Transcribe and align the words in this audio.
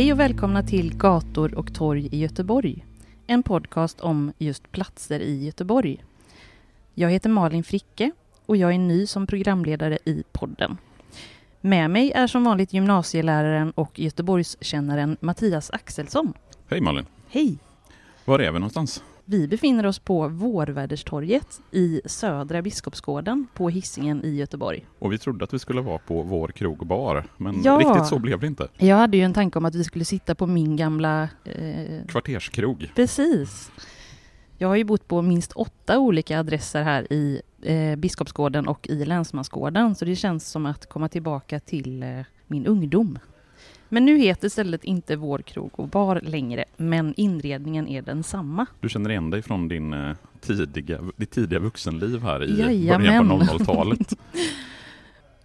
Hej 0.00 0.12
och 0.12 0.20
välkomna 0.20 0.62
till 0.62 0.96
Gator 0.96 1.54
och 1.54 1.74
torg 1.74 2.08
i 2.12 2.18
Göteborg. 2.18 2.84
En 3.26 3.42
podcast 3.42 4.00
om 4.00 4.32
just 4.38 4.72
platser 4.72 5.20
i 5.20 5.44
Göteborg. 5.44 6.04
Jag 6.94 7.10
heter 7.10 7.30
Malin 7.30 7.64
Fricke 7.64 8.10
och 8.46 8.56
jag 8.56 8.74
är 8.74 8.78
ny 8.78 9.06
som 9.06 9.26
programledare 9.26 9.98
i 10.04 10.24
podden. 10.32 10.76
Med 11.60 11.90
mig 11.90 12.12
är 12.12 12.26
som 12.26 12.44
vanligt 12.44 12.72
gymnasieläraren 12.72 13.70
och 13.70 13.98
Göteborgskännaren 13.98 15.16
Mattias 15.20 15.70
Axelsson. 15.70 16.32
Hej 16.68 16.80
Malin! 16.80 17.06
Hej! 17.28 17.58
Var 18.24 18.38
är 18.38 18.52
vi 18.52 18.58
någonstans? 18.58 19.02
Vi 19.30 19.48
befinner 19.48 19.86
oss 19.86 19.98
på 19.98 20.28
Vårväderstorget 20.28 21.60
i 21.70 22.00
Södra 22.04 22.62
Biskopsgården 22.62 23.46
på 23.54 23.68
Hisingen 23.68 24.24
i 24.24 24.34
Göteborg. 24.36 24.86
Och 24.98 25.12
vi 25.12 25.18
trodde 25.18 25.44
att 25.44 25.54
vi 25.54 25.58
skulle 25.58 25.80
vara 25.80 25.98
på 25.98 26.22
vår 26.22 26.48
krog 26.48 26.80
och 26.80 26.86
bar, 26.86 27.24
men 27.36 27.62
Ja. 27.64 27.78
riktigt 27.78 28.06
så 28.06 28.18
blev 28.18 28.40
det 28.40 28.46
inte. 28.46 28.68
Jag 28.78 28.96
hade 28.96 29.16
ju 29.16 29.22
en 29.22 29.34
tanke 29.34 29.58
om 29.58 29.64
att 29.64 29.74
vi 29.74 29.84
skulle 29.84 30.04
sitta 30.04 30.34
på 30.34 30.46
min 30.46 30.76
gamla 30.76 31.28
eh, 31.44 32.06
Kvarterskrog. 32.08 32.92
Precis. 32.96 33.70
Jag 34.58 34.68
har 34.68 34.76
ju 34.76 34.84
bott 34.84 35.08
på 35.08 35.22
minst 35.22 35.52
åtta 35.52 35.98
olika 35.98 36.38
adresser 36.40 36.82
här 36.82 37.12
i 37.12 37.42
eh, 37.62 37.96
Biskopsgården 37.96 38.68
och 38.68 38.86
i 38.88 39.04
Länsmansgården, 39.04 39.94
så 39.94 40.04
det 40.04 40.16
känns 40.16 40.50
som 40.50 40.66
att 40.66 40.86
komma 40.88 41.08
tillbaka 41.08 41.60
till 41.60 42.02
eh, 42.02 42.08
min 42.46 42.66
ungdom. 42.66 43.18
Men 43.92 44.06
nu 44.06 44.18
heter 44.18 44.48
stället 44.48 44.84
inte 44.84 45.16
Vår 45.16 45.38
krog 45.38 45.80
och 45.80 45.88
bar 45.88 46.20
längre, 46.20 46.64
men 46.76 47.14
inredningen 47.16 47.88
är 47.88 48.02
densamma. 48.02 48.66
Du 48.80 48.88
känner 48.88 49.10
igen 49.10 49.30
dig 49.30 49.42
från 49.42 49.68
din 49.68 49.92
eh, 49.92 50.16
tidiga, 50.40 51.00
ditt 51.16 51.30
tidiga 51.30 51.58
vuxenliv 51.58 52.22
här 52.22 52.44
i 52.44 52.60
Jajamän. 52.60 53.28
början 53.28 53.28
på 53.28 53.44
00-talet. 53.44 54.12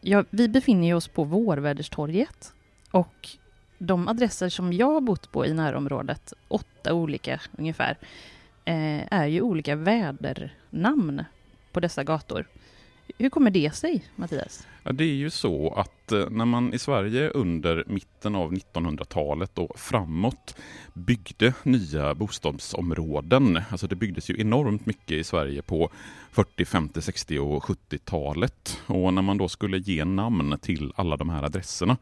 Ja, 0.07 0.23
vi 0.29 0.47
befinner 0.47 0.93
oss 0.93 1.07
på 1.07 1.23
Vårväderstorget 1.23 2.53
och 2.91 3.29
de 3.77 4.08
adresser 4.08 4.49
som 4.49 4.73
jag 4.73 4.91
har 4.91 5.02
bott 5.02 5.31
på 5.31 5.45
i 5.45 5.53
närområdet, 5.53 6.33
åtta 6.47 6.93
olika 6.93 7.39
ungefär, 7.58 7.97
eh, 8.65 9.14
är 9.14 9.25
ju 9.25 9.41
olika 9.41 9.75
vädernamn 9.75 11.23
på 11.71 11.80
dessa 11.80 12.03
gator. 12.03 12.45
Hur 13.17 13.30
kommer 13.30 13.52
det 13.52 13.75
sig, 13.75 14.05
Mattias? 14.15 14.67
Ja, 14.87 14.91
det 14.91 15.03
är 15.03 15.15
ju 15.15 15.29
så 15.29 15.73
att 15.73 16.11
eh, 16.11 16.29
när 16.29 16.45
man 16.45 16.73
i 16.73 16.79
Sverige 16.79 17.29
under 17.29 17.83
mitten 17.87 18.35
av 18.35 18.53
1900-talet 18.53 19.57
och 19.57 19.79
framåt 19.79 20.55
byggde 20.93 21.53
nya 21.63 22.15
bostadsområden, 22.15 23.61
alltså 23.69 23.87
det 23.87 23.95
byggdes 23.95 24.29
ju 24.29 24.41
enormt 24.41 24.85
mycket 24.85 25.11
i 25.11 25.23
Sverige 25.23 25.61
på 25.61 25.89
40, 26.31 26.65
50, 26.65 27.01
60 27.01 27.39
och 27.39 27.63
70-talet. 27.63 28.81
Och 28.87 29.13
när 29.13 29.21
man 29.21 29.37
då 29.37 29.47
skulle 29.47 29.77
ge 29.77 30.05
namn 30.05 30.57
till 30.61 30.93
alla 30.95 31.17
de 31.17 31.29
här 31.29 31.43
adresserna, 31.43 31.97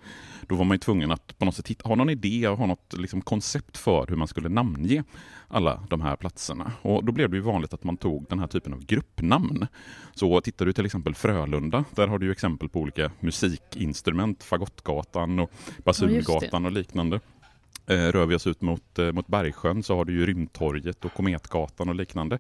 då 0.48 0.56
var 0.56 0.66
man 0.66 0.76
ju 0.76 0.80
tvungen 0.80 1.12
att 1.12 1.38
på 1.38 1.46
något 1.46 1.56
sätt 1.56 1.82
ha 1.82 1.96
någon 1.96 2.10
idé 2.10 2.48
och 2.48 2.58
ha 2.58 2.66
något 2.66 2.94
liksom 2.98 3.22
koncept 3.22 3.78
för 3.78 4.06
hur 4.08 4.16
man 4.16 4.28
skulle 4.28 4.50
namnge 4.50 5.04
alla 5.48 5.84
de 5.90 6.02
här 6.02 6.16
platserna. 6.16 6.72
Och 6.82 7.06
då 7.06 7.12
blev 7.12 7.30
det 7.30 7.36
ju 7.36 7.42
vanligt 7.42 7.74
att 7.74 7.84
man 7.84 7.98
tog 7.98 8.26
den 8.30 8.40
här 8.40 8.48
typen 8.48 8.74
av 8.74 8.86
gruppnamn. 8.86 9.68
Så 10.14 10.42
tittar 10.42 10.66
du 10.66 10.74
till 10.74 10.86
exempel 10.86 11.16
Frölunda, 11.16 11.86
där 11.96 12.08
har 12.08 12.20
du 12.20 12.26
ju 12.26 12.32
exempel 12.32 12.70
på 12.74 12.80
olika 12.80 13.12
musikinstrument, 13.20 14.44
Fagottgatan 14.44 15.40
och 15.40 15.52
Basulgatan 15.84 16.66
och 16.66 16.72
liknande. 16.72 17.20
Eh, 17.88 17.96
rör 17.96 18.26
vi 18.26 18.36
oss 18.36 18.48
ut 18.48 18.62
mot, 18.62 19.00
eh, 19.00 19.12
mot 19.12 19.28
Bergsjön 19.28 19.84
så 19.84 19.96
har 19.96 20.06
du 20.06 20.14
ju 20.14 20.26
Rymdtorget 20.26 21.06
och 21.06 21.14
Kometgatan 21.14 21.90
och 21.90 21.96
liknande. 21.96 22.40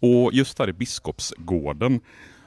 Och 0.00 0.32
just 0.32 0.58
här 0.58 0.68
i 0.68 0.72
Biskopsgården 0.72 2.00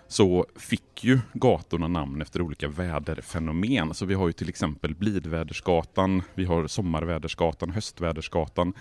så 0.07 0.45
fick 0.56 1.03
ju 1.03 1.19
gatorna 1.34 1.88
namn 1.88 2.22
efter 2.22 2.41
olika 2.41 2.68
väderfenomen. 2.68 3.94
Så 3.94 4.06
vi 4.06 4.13
har 4.13 4.28
ju 4.28 4.34
till 4.34 4.50
exempel 4.50 4.95
Blidvädersgatan, 4.95 6.22
vi 6.35 6.45
har 6.45 6.68
Sommarvädersgatan, 6.68 7.69
Höstvädersgatan, 7.69 8.73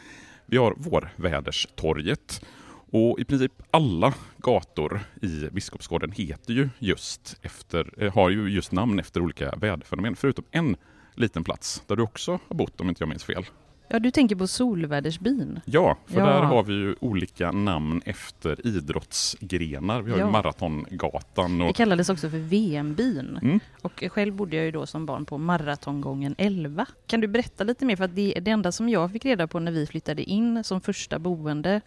vi 0.46 0.56
har 0.56 0.74
Vårväderstorget. 0.76 2.44
Och 2.90 3.20
i 3.20 3.24
princip 3.24 3.52
alla 3.70 4.14
gator 4.38 5.00
i 5.22 5.48
Biskopsgården 5.52 6.12
heter 6.12 6.52
ju 6.52 6.68
just 6.78 7.36
efter, 7.42 8.04
eh, 8.04 8.14
har 8.14 8.30
ju 8.30 8.48
just 8.48 8.72
namn 8.72 8.98
efter 8.98 9.20
olika 9.20 9.50
väderfenomen, 9.56 10.16
förutom 10.16 10.44
en 10.50 10.76
liten 11.14 11.44
plats 11.44 11.82
där 11.86 11.96
du 11.96 12.02
också 12.02 12.38
har 12.48 12.56
bott 12.56 12.80
om 12.80 12.88
inte 12.88 13.02
jag 13.02 13.08
minns 13.08 13.24
fel. 13.24 13.44
Ja, 13.90 13.98
du 13.98 14.10
tänker 14.10 14.36
på 14.36 14.46
Solvädersbyn. 14.46 15.60
Ja, 15.64 15.96
för 16.06 16.20
Ja. 16.20 16.26
där 16.26 16.42
har 16.42 16.62
vi 16.62 16.72
ju 16.74 16.94
olika 17.00 17.52
namn 17.52 18.02
efter 18.04 18.66
idrottsgrenar. 18.66 20.02
Vi 20.02 20.10
har 20.10 20.18
Ja. 20.18 20.26
ju 20.26 20.32
Maratongatan 20.32 21.58
Det 21.58 21.64
och 21.64 21.76
kallades 21.76 22.08
också 22.08 22.30
för 22.30 22.38
VM-byn. 22.38 23.38
Mm. 23.42 23.60
Och 23.82 24.04
själv 24.08 24.34
bodde 24.34 24.56
jag 24.56 24.64
ju 24.64 24.70
då 24.70 24.86
som 24.86 25.06
barn 25.06 25.24
på 25.24 25.38
Maratongången 25.38 26.34
11. 26.38 26.86
Kan 27.06 27.20
du 27.20 27.26
berätta 27.28 27.64
lite 27.64 27.84
mer? 27.84 27.96
För 27.96 28.04
att 28.04 28.14
det, 28.16 28.34
det 28.40 28.50
enda 28.50 28.72
som 28.72 28.88
jag 28.88 29.12
fick 29.12 29.24
reda 29.24 29.46
på 29.46 29.58
när 29.60 29.72
vi 29.72 29.86
flyttade 29.86 30.22
in 30.22 30.64
som 30.64 30.80
första 30.80 31.18
boende 31.18 31.80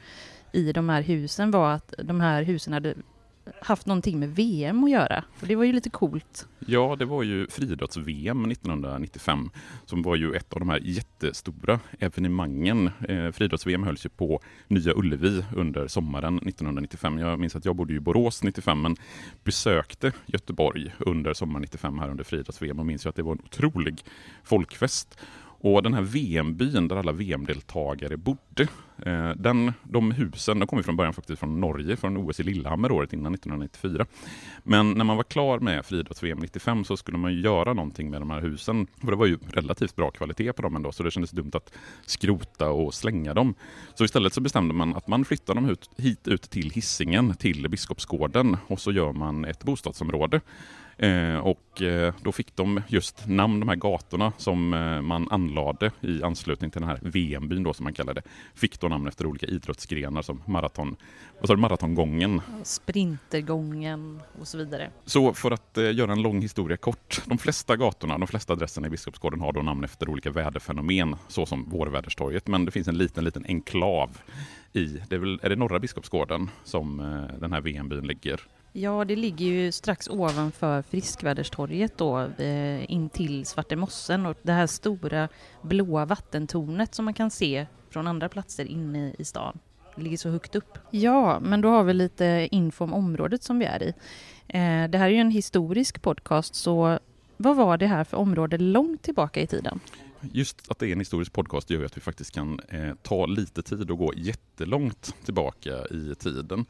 i 0.54 0.72
de 0.72 0.90
här 0.90 1.02
husen 1.02 1.52
var 1.52 1.72
att 1.72 1.94
de 1.98 2.22
här 2.22 2.44
husen 2.44 2.74
hade 2.74 2.96
haft 3.62 3.86
någonting 3.86 4.20
med 4.20 4.36
VM 4.36 4.84
att 4.84 4.92
göra. 4.92 5.24
Och 5.42 5.48
det 5.48 5.56
var 5.56 5.64
ju 5.64 5.74
lite 5.74 5.90
coolt. 5.90 6.48
Ja, 6.60 6.96
det 7.00 7.06
var 7.06 7.24
ju 7.24 7.48
friidrotts-VM 7.48 8.52
1995 8.52 9.50
som 9.86 10.02
var 10.02 10.16
ju 10.16 10.34
ett 10.34 10.54
av 10.54 10.60
de 10.60 10.70
här 10.70 10.80
jättestora 10.84 11.80
evenemangen. 12.00 12.88
Eh, 12.88 13.32
friidrotts-VM 13.32 13.84
hölls 13.84 14.06
ju 14.06 14.10
på 14.10 14.40
Nya 14.68 14.94
Ullevi 14.96 15.46
under 15.56 15.88
sommaren 15.88 16.38
1995. 16.38 17.18
Jag 17.18 17.40
minns 17.40 17.56
att 17.56 17.66
jag 17.66 17.76
bodde 17.76 17.94
i 17.94 18.00
Borås 18.00 18.44
95 18.44 18.82
men 18.82 18.96
besökte 19.44 20.12
Göteborg 20.26 20.94
under 21.00 21.34
sommaren 21.34 21.62
95 21.62 22.00
här 22.00 22.10
under 22.10 22.24
friidrotts-VM 22.24 22.80
och 22.80 22.86
minns 22.86 23.06
ju 23.06 23.10
att 23.10 23.16
det 23.16 23.24
var 23.24 23.32
en 23.32 23.42
otrolig 23.46 24.04
folkfest. 24.44 25.20
Och 25.64 25.84
den 25.84 25.94
här 25.94 26.02
VM-byn 26.02 26.88
där 26.88 26.96
alla 26.96 27.12
VM-deltagare 27.12 28.18
bodde, 28.18 28.68
eh, 29.06 29.30
den, 29.36 29.74
de 29.84 30.12
husen 30.12 30.60
de 30.60 30.68
kom 30.68 30.80
ju 30.80 30.84
från 30.84 30.96
början 30.96 31.14
faktiskt 31.14 31.40
från 31.40 31.60
Norge, 31.60 31.96
från 31.96 32.18
OS 32.18 32.40
i 32.40 32.44
Lillehammer 32.44 32.92
året 32.92 33.14
innan 33.14 33.34
1994. 33.34 34.06
Men 34.64 34.92
när 34.92 35.06
man 35.06 35.18
var 35.18 35.24
klar 35.24 35.60
med 35.60 35.86
friidrotts-VM 35.86 36.40
95 36.40 36.84
så 36.84 36.98
skulle 36.98 37.18
man 37.18 37.34
göra 37.34 37.74
någonting 37.74 38.10
med 38.10 38.22
de 38.22 38.30
här 38.30 38.42
husen. 38.42 38.88
För 39.02 39.12
det 39.12 39.18
var 39.18 39.26
ju 39.26 39.38
relativt 39.54 39.96
bra 39.96 40.12
kvalitet 40.12 40.54
på 40.54 40.62
dem 40.62 40.76
ändå, 40.76 40.92
så 40.92 41.04
det 41.04 41.12
kändes 41.12 41.32
dumt 41.32 41.52
att 41.54 41.74
skrota 42.06 42.70
och 42.70 42.94
slänga 42.94 43.34
dem. 43.34 43.54
Så 43.96 44.06
istället 44.06 44.34
så 44.34 44.42
bestämde 44.42 44.74
man 44.74 44.96
att 44.96 45.08
man 45.08 45.26
flyttar 45.26 45.56
dem 45.56 45.76
hit 45.98 46.28
ut 46.28 46.42
till 46.42 46.70
Hisingen, 46.70 47.34
till 47.34 47.70
Biskopsgården 47.70 48.58
och 48.68 48.80
så 48.80 48.92
gör 48.92 49.14
man 49.14 49.46
ett 49.46 49.64
bostadsområde. 49.64 50.42
Eh, 50.98 51.38
och 51.38 51.82
eh, 51.82 52.14
då 52.22 52.32
fick 52.32 52.56
de 52.56 52.82
just 52.88 53.28
namn, 53.28 53.60
de 53.60 53.70
här 53.70 53.76
gatorna 53.76 54.34
som 54.38 54.74
eh, 54.74 55.02
man 55.02 55.28
anlade 55.32 55.92
i 56.02 56.24
anslutning 56.24 56.72
till 56.72 56.82
den 56.82 56.90
här 56.90 57.00
VM-byn 57.02 57.64
då 57.64 57.74
som 57.74 57.84
man 57.84 57.94
kallade 57.94 58.22
det. 58.22 58.30
Fick 58.56 58.80
då 58.80 58.88
namn 58.88 59.08
efter 59.08 59.26
olika 59.26 59.46
idrottsgrenar 59.46 60.22
som 60.22 60.44
maraton, 60.46 60.96
vad 61.40 61.48
sa 61.48 61.56
du, 61.56 61.62
maratongången. 61.62 62.42
Sprintergången 62.64 64.22
och 64.40 64.48
så 64.48 64.58
vidare. 64.58 64.90
Så 65.06 65.34
för 65.34 65.52
att 65.52 65.78
eh, 65.78 65.96
göra 65.96 66.12
en 66.12 66.22
lång 66.22 66.42
historia 66.42 66.78
kort, 66.78 67.22
de 67.26 67.38
flesta 67.38 67.76
gatorna, 67.76 68.18
de 68.18 68.28
flesta 68.28 68.54
adresserna 68.54 68.88
i 68.88 68.90
Biskopsgården 68.90 69.42
har 69.42 69.54
då 69.54 69.62
namn 69.62 69.84
efter 69.84 70.10
olika 70.10 70.32
väderfenomen, 70.32 71.16
så 71.28 71.46
som 71.46 71.70
Vårväderstorget, 71.70 72.48
men 72.48 72.66
det 72.66 72.72
finns 72.72 72.88
en 72.88 72.98
liten, 72.98 73.24
liten 73.24 73.46
enklav 73.48 74.18
i, 74.74 74.86
det 74.86 75.16
är, 75.16 75.20
väl, 75.20 75.40
är 75.44 75.50
det 75.50 75.56
norra 75.56 75.80
Biskopsgården 75.80 76.50
som 76.64 77.00
eh, 77.00 77.40
den 77.40 77.54
här 77.54 77.62
VM-byn 77.62 78.08
ligger? 78.08 78.42
Ja, 78.74 79.06
det 79.06 79.16
ligger 79.16 79.46
ju 79.46 79.72
strax 79.72 80.08
ovanför 80.10 80.82
Friskväderstorget 80.82 81.98
då, 81.98 82.20
eh, 82.20 82.92
in 82.92 83.10
till 83.10 83.46
Svartemossen 83.46 84.26
och 84.26 84.38
det 84.42 84.52
här 84.52 84.68
stora 84.68 85.30
blåa 85.62 86.06
vattentornet 86.06 86.96
som 86.96 87.06
man 87.06 87.14
kan 87.14 87.32
se 87.32 87.66
från 87.90 88.08
andra 88.08 88.30
platser 88.30 88.66
inne 88.66 89.14
i 89.18 89.26
stan. 89.26 89.60
Det 89.96 90.02
ligger 90.02 90.18
så 90.18 90.30
högt 90.30 90.56
upp. 90.56 90.78
Ja, 90.92 91.40
men 91.40 91.62
då 91.62 91.70
har 91.70 91.84
vi 91.84 91.94
lite 91.94 92.48
info 92.52 92.84
om 92.84 92.94
området 92.94 93.44
som 93.44 93.60
vi 93.60 93.66
är 93.66 93.84
i. 93.84 93.94
Eh, 94.48 94.90
det 94.90 94.98
här 94.98 95.06
är 95.06 95.10
ju 95.10 95.18
en 95.20 95.32
historisk 95.32 96.02
podcast, 96.02 96.56
så 96.56 97.00
vad 97.38 97.56
var 97.56 97.78
det 97.78 97.88
här 97.88 98.04
för 98.04 98.18
område 98.18 98.58
långt 98.58 99.02
tillbaka 99.02 99.42
i 99.42 99.48
tiden? 99.48 99.80
Just 100.32 100.72
att 100.72 100.80
det 100.80 100.88
är 100.88 100.92
en 100.92 101.00
historisk 101.00 101.34
podcast 101.34 101.70
gör 101.70 101.86
att 101.86 101.98
vi 101.98 102.02
faktiskt 102.02 102.32
kan 102.32 102.60
eh, 102.68 102.94
ta 103.02 103.26
lite 103.26 103.62
tid 103.62 103.92
och 103.92 103.98
gå 103.98 104.14
jättelångt 104.16 105.16
tillbaka 105.26 105.86
i 105.92 106.16
tiden. 106.16 106.66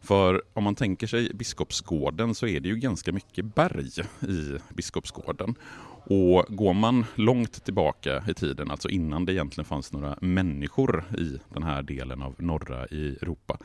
För 0.00 0.42
om 0.52 0.64
man 0.64 0.74
tänker 0.74 1.06
sig 1.06 1.30
Biskopsgården 1.34 2.34
så 2.34 2.46
är 2.46 2.60
det 2.60 2.68
ju 2.68 2.76
ganska 2.76 3.12
mycket 3.12 3.54
berg 3.54 3.90
i 4.20 4.58
Biskopsgården. 4.74 5.54
Och 6.04 6.46
går 6.48 6.74
man 6.74 7.04
långt 7.14 7.64
tillbaka 7.64 8.24
i 8.28 8.34
tiden, 8.34 8.70
alltså 8.70 8.88
innan 8.88 9.24
det 9.24 9.32
egentligen 9.32 9.64
fanns 9.64 9.92
några 9.92 10.18
människor 10.20 11.04
i 11.18 11.38
den 11.48 11.62
här 11.62 11.82
delen 11.82 12.22
av 12.22 12.34
norra 12.38 12.84
Europa, 12.84 13.58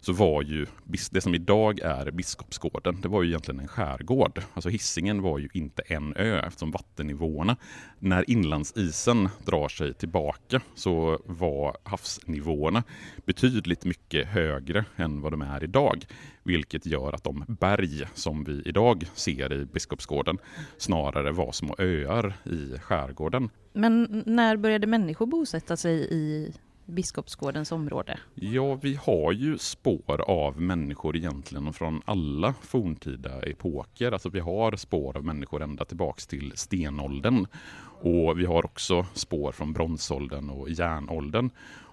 så 0.00 0.12
var 0.12 0.42
ju 0.42 0.66
det 1.10 1.20
som 1.20 1.34
idag 1.34 1.80
är 1.80 2.10
Biskopsgården, 2.10 3.00
det 3.00 3.08
var 3.08 3.22
ju 3.22 3.28
egentligen 3.28 3.60
en 3.60 3.68
skärgård. 3.68 4.42
Alltså 4.54 4.68
Hissingen 4.68 5.22
var 5.22 5.38
ju 5.38 5.48
inte 5.52 5.82
en 5.82 6.16
ö 6.16 6.40
eftersom 6.46 6.70
vattennivåerna, 6.70 7.56
när 7.98 8.30
inlandsisen 8.30 9.28
drar 9.44 9.68
sig 9.68 9.94
tillbaka 9.94 10.60
så 10.74 11.22
var 11.24 11.76
havsnivåerna 11.82 12.82
betydligt 13.26 13.84
mycket 13.84 14.28
högre 14.28 14.84
än 14.96 15.20
vad 15.20 15.32
de 15.32 15.42
är 15.42 15.64
idag. 15.64 16.04
Vilket 16.42 16.86
gör 16.86 17.12
att 17.12 17.24
de 17.24 17.44
berg 17.48 18.06
som 18.14 18.44
vi 18.44 18.62
idag 18.64 19.04
ser 19.14 19.52
i 19.52 19.64
Biskopsgården 19.64 20.38
snarare 20.78 21.32
var 21.32 21.52
små 21.52 21.74
öar 21.78 22.34
i 22.44 22.78
skärgården. 22.78 23.50
Men 23.72 24.22
när 24.26 24.56
började 24.56 24.86
människor 24.86 25.26
bosätta 25.26 25.76
sig 25.76 26.08
i 26.10 26.52
Biskopsgårdens 26.90 27.72
område? 27.72 28.18
Ja, 28.34 28.74
vi 28.74 28.94
har 28.94 29.32
ju 29.32 29.58
spår 29.58 30.20
av 30.20 30.60
människor 30.60 31.16
egentligen 31.16 31.72
från 31.72 32.02
alla 32.04 32.54
forntida 32.62 33.42
epoker. 33.42 34.12
Alltså 34.12 34.28
vi 34.28 34.40
har 34.40 34.76
spår 34.76 35.16
av 35.16 35.24
människor 35.24 35.62
ända 35.62 35.84
tillbaks 35.84 36.26
till 36.26 36.52
stenåldern. 36.54 37.46
Och 38.02 38.38
vi 38.38 38.44
har 38.44 38.64
också 38.64 39.06
spår 39.14 39.52
från 39.52 39.72
bronsåldern 39.72 40.50
och 40.50 40.70
järnåldern. 40.70 41.50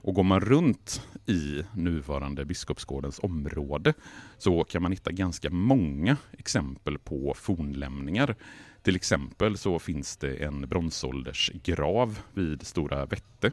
Och 0.08 0.14
går 0.14 0.24
man 0.24 0.40
runt 0.40 1.02
i 1.26 1.64
nuvarande 1.74 2.46
Biskopsgårdens 2.46 3.20
område 3.24 3.94
så 4.38 4.64
kan 4.64 4.82
man 4.82 4.92
hitta 4.92 5.12
ganska 5.12 5.50
många 5.50 6.18
exempel 6.38 6.98
på 6.98 7.34
fornlämningar. 7.38 8.36
Till 8.82 8.96
exempel 8.96 9.58
så 9.58 9.80
finns 9.80 10.18
det 10.18 10.44
en 10.44 10.70
bronsåldersgrav 10.70 12.20
vid 12.34 12.68
Stora 12.68 13.06
Vätte 13.06 13.52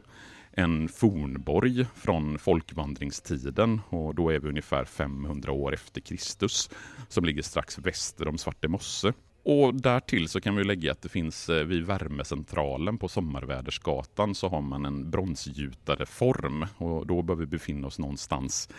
en 0.55 0.87
fornborg 0.87 1.85
från 1.95 2.37
folkvandringstiden 2.37 3.81
och 3.89 4.15
då 4.15 4.29
är 4.29 4.39
vi 4.39 4.49
ungefär 4.49 4.85
500 4.85 5.51
år 5.51 5.73
efter 5.73 6.01
Kristus 6.01 6.69
som 7.09 7.25
ligger 7.25 7.41
strax 7.41 7.79
väster 7.79 8.27
om 8.27 8.37
Svarte 8.37 8.67
mosse. 8.67 9.13
Och 9.47 9.75
därtill 9.75 10.27
så 10.27 10.41
kan 10.41 10.55
vi 10.55 10.63
lägga 10.63 10.91
att 10.91 11.01
det 11.01 11.09
finns 11.09 11.49
eh, 11.49 11.63
vid 11.63 11.85
värmecentralen 11.85 12.97
på 12.97 13.07
Sommarvädersgatan 13.07 14.35
så 14.35 14.49
har 14.49 14.61
man 14.61 14.85
en 14.85 15.11
bronsgjutare 15.11 16.05
form 16.05 16.65
och 16.77 17.07
då 17.07 17.21
bör 17.21 17.35
vi 17.35 17.45
befinna 17.45 17.87
oss 17.87 17.99
någonstans 17.99 18.69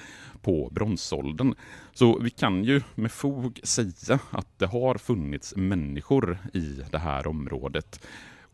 på 0.42 0.68
bronsåldern. 0.72 1.54
Så 1.92 2.18
vi 2.18 2.30
kan 2.30 2.64
ju 2.64 2.82
med 2.94 3.12
fog 3.12 3.60
säga 3.62 4.18
att 4.30 4.58
det 4.58 4.66
har 4.66 4.94
funnits 4.94 5.56
människor 5.56 6.38
i 6.52 6.80
det 6.90 6.98
här 6.98 7.26
området 7.26 8.00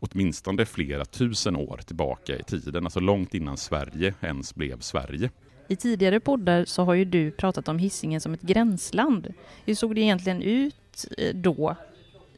åtminstone 0.03 0.65
flera 0.65 1.05
tusen 1.05 1.55
år 1.55 1.81
tillbaka 1.85 2.37
i 2.37 2.43
tiden, 2.43 2.83
alltså 2.83 2.99
långt 2.99 3.33
innan 3.33 3.57
Sverige 3.57 4.13
ens 4.21 4.55
blev 4.55 4.79
Sverige. 4.79 5.29
I 5.67 5.75
tidigare 5.75 6.19
poddar 6.19 6.65
så 6.65 6.83
har 6.83 6.93
ju 6.93 7.05
du 7.05 7.31
pratat 7.31 7.67
om 7.67 7.77
hissingen 7.77 8.21
som 8.21 8.33
ett 8.33 8.41
gränsland. 8.41 9.33
Hur 9.65 9.75
såg 9.75 9.95
det 9.95 10.01
egentligen 10.01 10.41
ut 10.41 11.05
eh, 11.17 11.35
då 11.35 11.75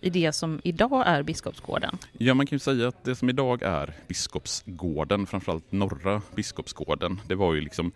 i 0.02 0.10
det 0.10 0.32
som 0.32 0.62
idag 0.64 1.04
är 1.08 1.24
Biskopsgården? 1.24 1.98
Ja, 2.18 2.34
man 2.34 2.46
kan 2.46 2.56
ju 2.56 2.60
säga 2.60 2.88
att 2.88 3.04
det 3.04 3.16
som 3.16 3.30
idag 3.30 3.62
är 3.64 3.94
Biskopsgården, 4.08 5.26
framförallt 5.26 5.72
norra 5.72 6.22
Biskopsgården, 6.36 7.22
det 7.28 7.36
var 7.36 7.54
ju 7.54 7.62
liksom 7.62 7.92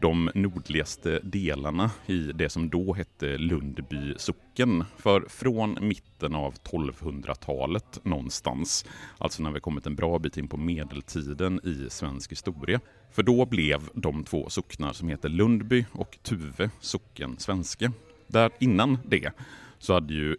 de 0.00 0.30
nordligaste 0.34 1.20
delarna 1.22 1.90
i 2.06 2.18
det 2.18 2.48
som 2.48 2.70
då 2.70 2.94
hette 2.94 3.38
Lundby 3.38 4.14
socken. 4.16 4.84
För 4.96 5.24
från 5.28 5.78
mitten 5.80 6.34
av 6.34 6.54
1200-talet 6.54 8.04
någonstans, 8.04 8.84
alltså 9.18 9.42
när 9.42 9.50
vi 9.50 9.60
kommit 9.60 9.86
en 9.86 9.96
bra 9.96 10.18
bit 10.18 10.36
in 10.36 10.48
på 10.48 10.56
medeltiden 10.56 11.60
i 11.64 11.90
svensk 11.90 12.32
historia, 12.32 12.80
för 13.12 13.22
då 13.22 13.46
blev 13.46 13.80
de 13.94 14.24
två 14.24 14.48
socknar 14.48 14.92
som 14.92 15.08
heter 15.08 15.28
Lundby 15.28 15.84
och 15.92 16.18
Tuve 16.22 16.70
socken 16.80 17.38
svenska. 17.38 17.92
Där 18.26 18.50
innan 18.60 18.98
det 19.04 19.30
så 19.78 19.92
hade 19.92 20.14
ju 20.14 20.36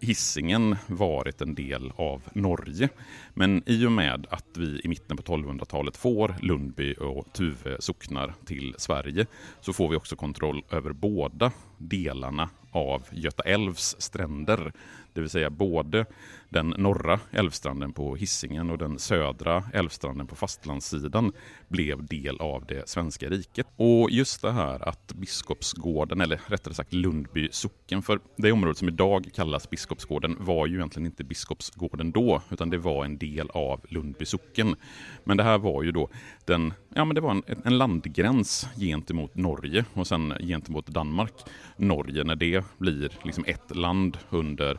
Hisingen 0.00 0.76
varit 0.86 1.40
en 1.40 1.54
del 1.54 1.92
av 1.96 2.22
Norge. 2.32 2.88
Men 3.34 3.62
i 3.66 3.86
och 3.86 3.92
med 3.92 4.26
att 4.30 4.56
vi 4.56 4.80
i 4.84 4.88
mitten 4.88 5.16
på 5.16 5.22
1200-talet 5.22 5.96
får 5.96 6.34
Lundby 6.40 6.94
och 6.94 7.32
Tuve 7.32 7.76
socknar 7.80 8.34
till 8.44 8.74
Sverige 8.78 9.26
så 9.60 9.72
får 9.72 9.88
vi 9.88 9.96
också 9.96 10.16
kontroll 10.16 10.64
över 10.70 10.92
båda 10.92 11.52
delarna 11.78 12.48
av 12.70 13.02
Göta 13.12 13.42
älvs 13.42 13.96
stränder. 13.98 14.72
Det 15.12 15.20
vill 15.20 15.30
säga 15.30 15.50
både 15.50 16.06
den 16.48 16.74
norra 16.78 17.20
älvstranden 17.30 17.92
på 17.92 18.16
Hisingen 18.16 18.70
och 18.70 18.78
den 18.78 18.98
södra 18.98 19.64
älvstranden 19.72 20.26
på 20.26 20.36
fastlandssidan 20.36 21.32
blev 21.68 22.06
del 22.06 22.36
av 22.40 22.66
det 22.66 22.88
svenska 22.88 23.28
riket. 23.28 23.66
Och 23.76 24.10
just 24.10 24.42
det 24.42 24.52
här 24.52 24.88
att 24.88 25.12
Biskopsgården, 25.14 26.20
eller 26.20 26.40
rättare 26.46 26.74
sagt 26.74 26.92
Lundby 26.92 27.48
socken, 27.52 28.02
för 28.02 28.20
det 28.36 28.52
området 28.52 28.78
som 28.78 28.88
idag 28.88 29.30
kallas 29.34 29.70
Biskopsgården 29.70 30.36
var 30.40 30.66
ju 30.66 30.76
egentligen 30.76 31.06
inte 31.06 31.24
Biskopsgården 31.24 32.10
då, 32.10 32.42
utan 32.50 32.70
det 32.70 32.78
var 32.78 33.04
en 33.04 33.18
del 33.18 33.50
av 33.50 33.80
Lundby 33.88 34.24
socken. 34.24 34.76
Men 35.24 35.36
det 35.36 35.42
här 35.42 35.58
var 35.58 35.82
ju 35.82 35.92
då 35.92 36.08
den, 36.44 36.72
ja 36.94 37.04
men 37.04 37.14
det 37.14 37.20
var 37.20 37.30
en, 37.30 37.42
en 37.64 37.78
landgräns 37.78 38.68
gentemot 38.76 39.34
Norge 39.34 39.84
och 39.94 40.06
sen 40.06 40.34
gentemot 40.40 40.86
Danmark. 40.86 41.34
Norge 41.76 42.24
när 42.24 42.36
det 42.36 42.64
blir 42.78 43.12
liksom 43.22 43.44
ett 43.46 43.76
land 43.76 44.18
under 44.30 44.78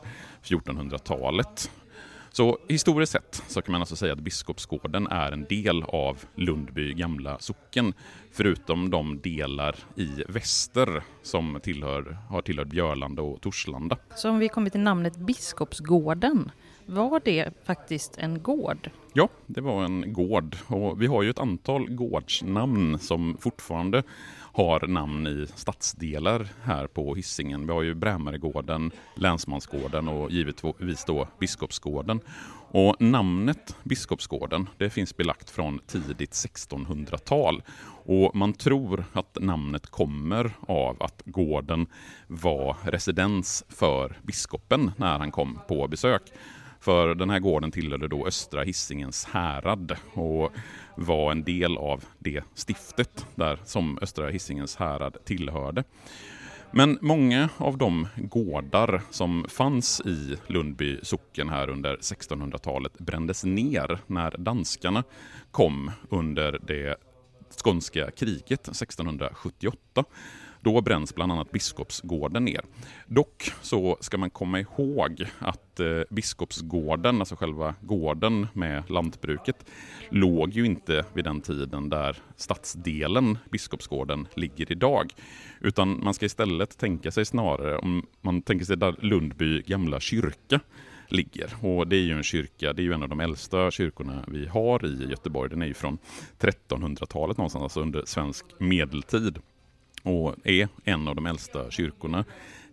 1400-talet. 0.51 1.71
Så 2.31 2.57
historiskt 2.69 3.11
sett 3.11 3.43
så 3.47 3.61
kan 3.61 3.71
man 3.71 3.81
alltså 3.81 3.95
säga 3.95 4.13
att 4.13 4.19
Biskopsgården 4.19 5.07
är 5.07 5.31
en 5.31 5.45
del 5.45 5.83
av 5.83 6.17
Lundby 6.35 6.93
gamla 6.93 7.39
socken, 7.39 7.93
förutom 8.31 8.89
de 8.89 9.19
delar 9.19 9.75
i 9.95 10.23
väster 10.27 11.03
som 11.23 11.59
tillhör, 11.63 12.17
har 12.29 12.41
tillhört 12.41 12.67
Björlanda 12.67 13.21
och 13.21 13.41
Torslanda. 13.41 13.97
Så 14.15 14.29
om 14.29 14.39
vi 14.39 14.49
kommer 14.49 14.69
till 14.69 14.79
namnet 14.79 15.17
Biskopsgården, 15.17 16.51
var 16.85 17.21
det 17.25 17.49
faktiskt 17.65 18.17
en 18.17 18.43
gård? 18.43 18.89
Ja, 19.13 19.29
det 19.45 19.61
var 19.61 19.83
en 19.83 20.13
gård 20.13 20.57
och 20.67 21.01
vi 21.01 21.07
har 21.07 21.23
ju 21.23 21.29
ett 21.29 21.39
antal 21.39 21.89
gårdsnamn 21.89 22.99
som 22.99 23.37
fortfarande 23.39 24.03
har 24.57 24.87
namn 24.87 25.27
i 25.27 25.47
stadsdelar 25.55 26.47
här 26.63 26.87
på 26.87 27.15
Hissingen. 27.15 27.67
Vi 27.67 27.73
har 27.73 27.81
ju 27.81 27.93
Brämaregården, 27.93 28.91
Länsmansgården 29.15 30.07
och 30.07 30.31
givetvis 30.31 31.05
då 31.05 31.27
Biskopsgården. 31.39 32.19
Och 32.71 32.95
namnet 33.01 33.75
Biskopsgården 33.83 34.69
det 34.77 34.89
finns 34.89 35.17
belagt 35.17 35.49
från 35.49 35.79
tidigt 35.79 36.31
1600-tal 36.31 37.61
och 38.05 38.35
man 38.35 38.53
tror 38.53 39.05
att 39.13 39.37
namnet 39.41 39.87
kommer 39.87 40.51
av 40.67 41.03
att 41.03 41.21
gården 41.25 41.87
var 42.27 42.77
residens 42.83 43.63
för 43.69 44.19
biskopen 44.23 44.91
när 44.97 45.19
han 45.19 45.31
kom 45.31 45.59
på 45.67 45.87
besök. 45.87 46.21
För 46.79 47.15
den 47.15 47.29
här 47.29 47.39
gården 47.39 47.71
tillhörde 47.71 48.07
då 48.07 48.27
Östra 48.27 48.63
Hisingens 48.63 49.25
härad 49.25 49.95
och 50.13 50.51
var 50.97 51.31
en 51.31 51.43
del 51.43 51.77
av 51.77 52.03
det 52.19 52.43
stiftet 52.55 53.25
där 53.35 53.59
som 53.65 53.99
Östra 54.01 54.29
Hisingens 54.29 54.75
härad 54.75 55.17
tillhörde. 55.25 55.83
Men 56.71 56.97
många 57.01 57.49
av 57.57 57.77
de 57.77 58.07
gårdar 58.15 59.01
som 59.11 59.45
fanns 59.49 60.01
i 60.05 60.37
Lundby 60.47 60.99
socken 61.03 61.49
här 61.49 61.69
under 61.69 61.95
1600-talet 61.97 62.99
brändes 62.99 63.43
ner 63.43 63.99
när 64.07 64.37
danskarna 64.37 65.03
kom 65.51 65.91
under 66.09 66.59
det 66.67 66.95
skånska 67.63 68.11
kriget 68.11 68.67
1678. 68.67 70.03
Då 70.61 70.81
bränns 70.81 71.15
bland 71.15 71.31
annat 71.31 71.51
Biskopsgården 71.51 72.45
ner. 72.45 72.61
Dock 73.07 73.51
så 73.61 73.97
ska 73.99 74.17
man 74.17 74.29
komma 74.29 74.59
ihåg 74.59 75.25
att 75.39 75.79
eh, 75.79 76.01
Biskopsgården, 76.09 77.19
alltså 77.19 77.35
själva 77.35 77.75
gården 77.81 78.47
med 78.53 78.89
lantbruket, 78.89 79.65
låg 80.09 80.53
ju 80.53 80.65
inte 80.65 81.05
vid 81.13 81.23
den 81.23 81.41
tiden 81.41 81.89
där 81.89 82.17
stadsdelen 82.35 83.37
Biskopsgården 83.51 84.27
ligger 84.33 84.71
idag. 84.71 85.13
Utan 85.61 86.03
man 86.03 86.13
ska 86.13 86.25
istället 86.25 86.77
tänka 86.77 87.11
sig 87.11 87.25
snarare, 87.25 87.77
om 87.77 88.05
man 88.21 88.41
tänker 88.41 88.65
sig 88.65 88.77
där 88.77 88.95
Lundby 88.99 89.61
gamla 89.61 89.99
kyrka 89.99 90.59
ligger. 91.07 91.65
Och 91.65 91.87
det 91.87 91.95
är 91.95 92.01
ju 92.01 92.11
en 92.11 92.23
kyrka, 92.23 92.73
det 92.73 92.81
är 92.81 92.83
ju 92.83 92.93
en 92.93 93.03
av 93.03 93.09
de 93.09 93.19
äldsta 93.19 93.71
kyrkorna 93.71 94.23
vi 94.27 94.47
har 94.47 94.85
i 94.85 95.09
Göteborg. 95.09 95.49
Den 95.49 95.61
är 95.61 95.65
ju 95.65 95.73
från 95.73 95.97
1300-talet 96.39 97.37
någonstans, 97.37 97.63
alltså 97.63 97.81
under 97.81 98.05
svensk 98.05 98.45
medeltid. 98.57 99.39
Och 100.03 100.35
är 100.43 100.67
en 100.83 101.07
av 101.07 101.15
de 101.15 101.25
äldsta 101.25 101.71
kyrkorna 101.71 102.25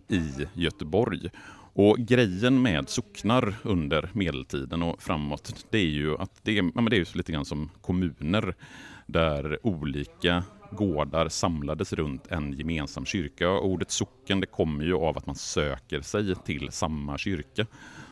i 0.07 0.47
Göteborg. 0.53 1.29
Och 1.73 1.97
grejen 1.97 2.61
med 2.61 2.89
socknar 2.89 3.55
under 3.63 4.09
medeltiden 4.13 4.83
och 4.83 5.01
framåt, 5.01 5.65
det 5.69 5.77
är 5.77 5.85
ju 5.85 6.17
att 6.17 6.31
det 6.43 6.51
är, 6.51 6.55
ja, 6.55 6.71
men 6.73 6.85
det 6.85 6.97
är 6.97 7.17
lite 7.17 7.31
grann 7.31 7.45
som 7.45 7.69
kommuner 7.81 8.55
där 9.05 9.59
olika 9.63 10.43
gårdar 10.71 11.29
samlades 11.29 11.93
runt 11.93 12.27
en 12.27 12.53
gemensam 12.53 13.05
kyrka. 13.05 13.49
Ordet 13.49 13.91
socken 13.91 14.39
det 14.39 14.47
kommer 14.47 14.85
ju 14.85 14.93
av 14.95 15.17
att 15.17 15.25
man 15.25 15.35
söker 15.35 16.01
sig 16.01 16.35
till 16.35 16.71
samma 16.71 17.17
kyrka. 17.17 17.65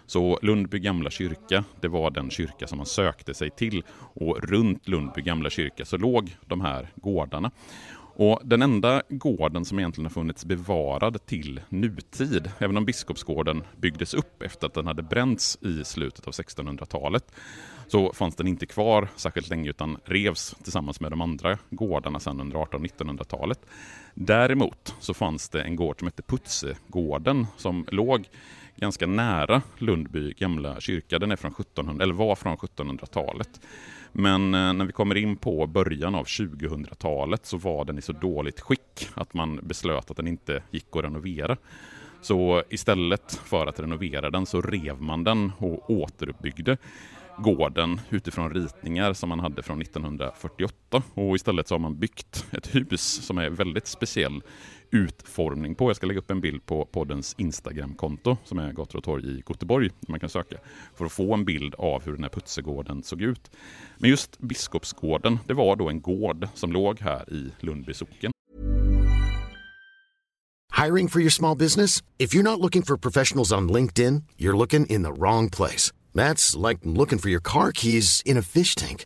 Så 0.06 0.40
Lundby 0.42 0.80
gamla 0.80 1.10
kyrka, 1.10 1.64
det 1.82 1.88
var 1.88 2.12
den 2.12 2.30
kyrka 2.30 2.68
som 2.68 2.78
man 2.78 2.86
sökte 2.86 3.34
sig 3.34 3.50
till 3.50 3.84
och 3.98 4.44
runt 4.44 4.88
Lundby 4.88 5.22
gamla 5.22 5.50
kyrka 5.50 5.86
så 5.86 5.98
låg 5.98 6.36
de 6.46 6.62
här 6.62 6.88
gårdarna. 6.96 7.52
Och 8.16 8.42
Den 8.44 8.62
enda 8.62 9.02
gården 9.10 9.66
som 9.66 9.80
egentligen 9.80 10.06
har 10.06 10.12
funnits 10.12 10.46
bevarad 10.46 11.26
till 11.26 11.62
nutid, 11.70 12.52
även 12.60 12.78
om 12.78 12.86
Biskopsgården 12.86 13.64
byggdes 13.78 14.14
upp 14.14 14.42
efter 14.42 14.68
att 14.68 14.74
den 14.74 14.88
hade 14.88 15.04
bränts 15.04 15.58
i 15.62 15.84
slutet 15.84 16.28
av 16.28 16.34
1600-talet, 16.34 17.32
så 17.88 18.14
fanns 18.14 18.36
den 18.36 18.48
inte 18.48 18.66
kvar 18.66 19.08
särskilt 19.16 19.50
länge 19.50 19.70
utan 19.70 19.98
revs 20.06 20.56
tillsammans 20.64 21.00
med 21.00 21.12
de 21.12 21.22
andra 21.22 21.58
gårdarna 21.70 22.20
sedan 22.20 22.42
under 22.42 22.64
1800 22.64 22.78
och 22.78 23.18
1900-talet. 23.18 23.60
Däremot 24.14 24.96
så 25.00 25.14
fanns 25.14 25.50
det 25.50 25.62
en 25.62 25.76
gård 25.76 26.00
som 26.00 26.08
hette 26.08 26.22
Putsegården 26.22 27.48
som 27.58 27.86
låg 27.92 28.28
ganska 28.84 29.08
nära 29.08 29.62
Lundby 29.78 30.34
gamla 30.34 30.80
kyrka. 30.80 31.20
Den 31.20 31.32
är 31.32 31.36
från 31.36 31.52
1700, 31.52 32.04
eller 32.04 32.14
var 32.14 32.36
från 32.36 32.58
1700-talet. 32.58 33.62
Men 34.12 34.54
eh, 34.54 34.74
när 34.74 34.86
vi 34.86 34.92
kommer 34.92 35.16
in 35.16 35.36
på 35.36 35.68
början 35.68 36.16
av 36.16 36.26
2000-talet 36.26 37.46
så 37.46 37.58
var 37.58 37.86
den 37.86 37.98
i 37.98 38.02
så 38.02 38.14
dåligt 38.14 38.60
skick 38.60 39.08
att 39.14 39.34
man 39.34 39.60
beslöt 39.64 40.12
att 40.12 40.18
den 40.18 40.28
inte 40.28 40.64
gick 40.72 40.96
att 40.96 41.04
renovera. 41.04 41.58
Så 42.22 42.64
istället 42.70 43.40
för 43.46 43.68
att 43.68 43.80
renovera 43.80 44.30
den 44.30 44.46
så 44.46 44.62
rev 44.62 45.02
man 45.02 45.24
den 45.24 45.52
och 45.58 45.90
återuppbyggde 45.90 46.78
gården 47.38 48.02
utifrån 48.10 48.54
ritningar 48.54 49.14
som 49.14 49.30
man 49.30 49.40
hade 49.40 49.64
från 49.64 49.82
1948. 49.82 51.04
Och 51.14 51.36
istället 51.36 51.68
så 51.68 51.74
har 51.74 51.80
man 51.80 52.00
byggt 52.00 52.46
ett 52.52 52.76
hus 52.76 53.26
som 53.26 53.38
är 53.38 53.50
väldigt 53.50 53.88
speciell 53.88 54.42
utformning 54.94 55.76
på. 55.76 55.90
Jag 55.90 55.96
ska 55.96 56.08
lägga 56.08 56.20
upp 56.20 56.32
en 56.32 56.42
bild 56.42 56.66
på 56.66 56.86
poddens 56.86 57.36
Instagramkonto 57.38 58.38
som 58.44 58.60
är 58.60 58.72
Gator 58.72 58.98
och 58.98 59.04
torg 59.04 59.28
i 59.28 59.44
Göteborg, 59.50 59.90
man 60.08 60.20
kan 60.20 60.30
söka, 60.30 60.58
för 60.96 61.06
att 61.06 61.12
få 61.12 61.34
en 61.34 61.46
bild 61.46 61.76
av 61.76 62.06
hur 62.06 62.14
den 62.14 62.24
här 62.24 62.30
putsegården 62.30 63.04
såg 63.04 63.22
ut. 63.22 63.52
Men 63.98 64.10
just 64.10 64.40
Biskopsgården, 64.40 65.40
det 65.48 65.54
var 65.54 65.76
då 65.76 65.90
en 65.90 66.02
gård 66.02 66.48
som 66.54 66.72
låg 66.72 67.00
här 67.00 67.34
i 67.34 67.52
Lundby 67.60 67.94
socken. 67.94 68.32
Hiring 70.84 71.08
for 71.08 71.22
your 71.22 71.32
small 71.32 71.58
business? 71.58 72.04
If 72.18 72.36
you're 72.36 72.44
not 72.44 72.60
looking 72.60 72.84
for 72.84 72.98
professionals 72.98 73.52
on 73.52 73.72
LinkedIn, 73.72 74.24
you're 74.38 74.58
looking 74.58 74.86
in 74.86 75.04
the 75.04 75.12
wrong 75.12 75.50
place. 75.50 75.94
That's 76.14 76.68
like 76.68 76.80
looking 76.84 77.20
for 77.20 77.30
your 77.30 77.42
car 77.42 77.72
keys 77.72 78.22
in 78.26 78.38
a 78.38 78.42
fish 78.42 78.76
tank. 78.76 79.06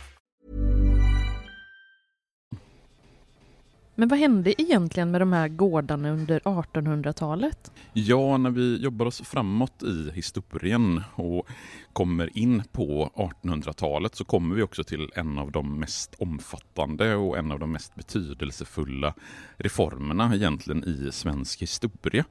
Men 4.01 4.07
vad 4.07 4.19
hände 4.19 4.61
egentligen 4.61 5.11
med 5.11 5.21
de 5.21 5.33
här 5.33 5.47
gårdarna 5.47 6.11
under 6.11 6.39
1800-talet? 6.39 7.71
Ja, 7.93 8.37
när 8.37 8.49
vi 8.49 8.77
jobbar 8.77 9.05
oss 9.05 9.21
framåt 9.21 9.83
i 9.83 10.11
historien 10.13 11.01
och 11.15 11.47
kommer 11.93 12.37
in 12.37 12.63
på 12.71 13.11
1800-talet 13.15 14.15
så 14.15 14.23
kommer 14.23 14.55
vi 14.55 14.61
också 14.61 14.83
till 14.83 15.11
en 15.15 15.37
av 15.37 15.51
de 15.51 15.79
mest 15.79 16.15
omfattande 16.19 17.15
och 17.15 17.37
en 17.37 17.51
av 17.51 17.59
de 17.59 17.71
mest 17.71 17.95
betydelsefulla 17.95 19.13
reformerna 19.57 20.35
egentligen 20.35 20.83
i 20.83 21.09
svensk 21.11 21.61
historia. 21.61 22.25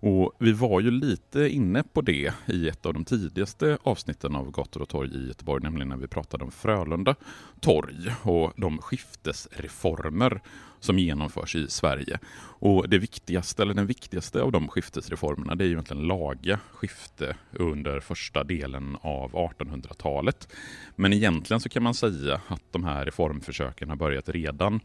Och 0.00 0.32
Vi 0.38 0.52
var 0.52 0.80
ju 0.80 0.90
lite 0.90 1.48
inne 1.48 1.82
på 1.82 2.00
det 2.00 2.34
i 2.46 2.68
ett 2.68 2.86
av 2.86 2.94
de 2.94 3.04
tidigaste 3.04 3.78
avsnitten 3.82 4.36
av 4.36 4.50
Gator 4.50 4.82
och 4.82 4.88
torg 4.88 5.10
i 5.14 5.26
Göteborg, 5.26 5.62
nämligen 5.62 5.88
när 5.88 5.96
vi 5.96 6.06
pratade 6.06 6.44
om 6.44 6.50
Frölunda 6.50 7.14
torg 7.60 8.14
och 8.22 8.52
de 8.56 8.78
skiftesreformer 8.78 10.42
som 10.82 10.98
genomförs 10.98 11.56
i 11.56 11.68
Sverige. 11.68 12.18
Och 12.58 12.88
det 12.88 12.98
viktigaste, 12.98 13.62
eller 13.62 13.74
den 13.74 13.86
viktigaste 13.86 14.42
av 14.42 14.52
de 14.52 14.68
skiftesreformerna, 14.68 15.54
det 15.54 15.64
är 15.64 15.66
ju 15.66 15.72
egentligen 15.72 16.06
laga 16.06 16.58
skifte 16.72 17.36
under 17.50 18.00
första 18.00 18.44
delen 18.44 18.96
av 19.00 19.32
1800-talet. 19.32 20.48
Men 20.96 21.12
egentligen 21.12 21.60
så 21.60 21.68
kan 21.68 21.82
man 21.82 21.94
säga 21.94 22.40
att 22.48 22.62
de 22.70 22.84
här 22.84 23.04
reformförsöken 23.04 23.88
har 23.88 23.96
börjat 23.96 24.28
redan 24.28 24.80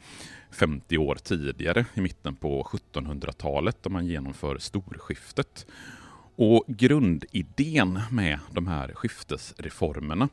50 0.51 0.97
år 0.97 1.15
tidigare, 1.15 1.85
i 1.93 2.01
mitten 2.01 2.35
på 2.35 2.63
1700-talet, 2.63 3.77
då 3.81 3.89
man 3.89 4.05
genomför 4.05 4.57
storskiftet. 4.57 5.65
Och 6.39 6.63
grundidén 6.67 7.99
med 8.11 8.39
de 8.51 8.67
här 8.67 8.91
skiftesreformerna 8.95 10.29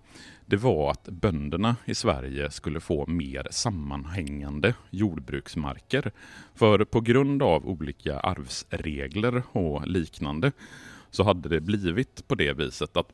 det 0.47 0.57
var 0.57 0.91
att 0.91 1.09
bönderna 1.09 1.77
i 1.85 1.95
Sverige 1.95 2.51
skulle 2.51 2.81
få 2.81 3.07
mer 3.07 3.49
sammanhängande 3.51 4.75
jordbruksmarker. 4.91 6.13
För 6.55 6.85
på 6.85 7.01
grund 7.01 7.43
av 7.43 7.69
olika 7.69 8.19
arvsregler 8.19 9.43
och 9.53 9.87
liknande 9.87 10.53
så 11.11 11.25
hade 11.25 11.49
det 11.49 11.61
blivit 11.61 12.29
på 12.29 12.35
det 12.35 12.53
viset 12.53 12.97
att 12.97 13.13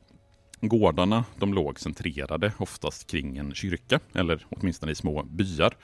gårdarna 0.60 1.24
de 1.38 1.54
låg 1.54 1.80
centrerade 1.80 2.52
oftast 2.58 3.10
kring 3.10 3.36
en 3.36 3.54
kyrka, 3.54 4.00
eller 4.12 4.46
åtminstone 4.48 4.92
i 4.92 4.94
små 4.94 5.22
byar. 5.22 5.74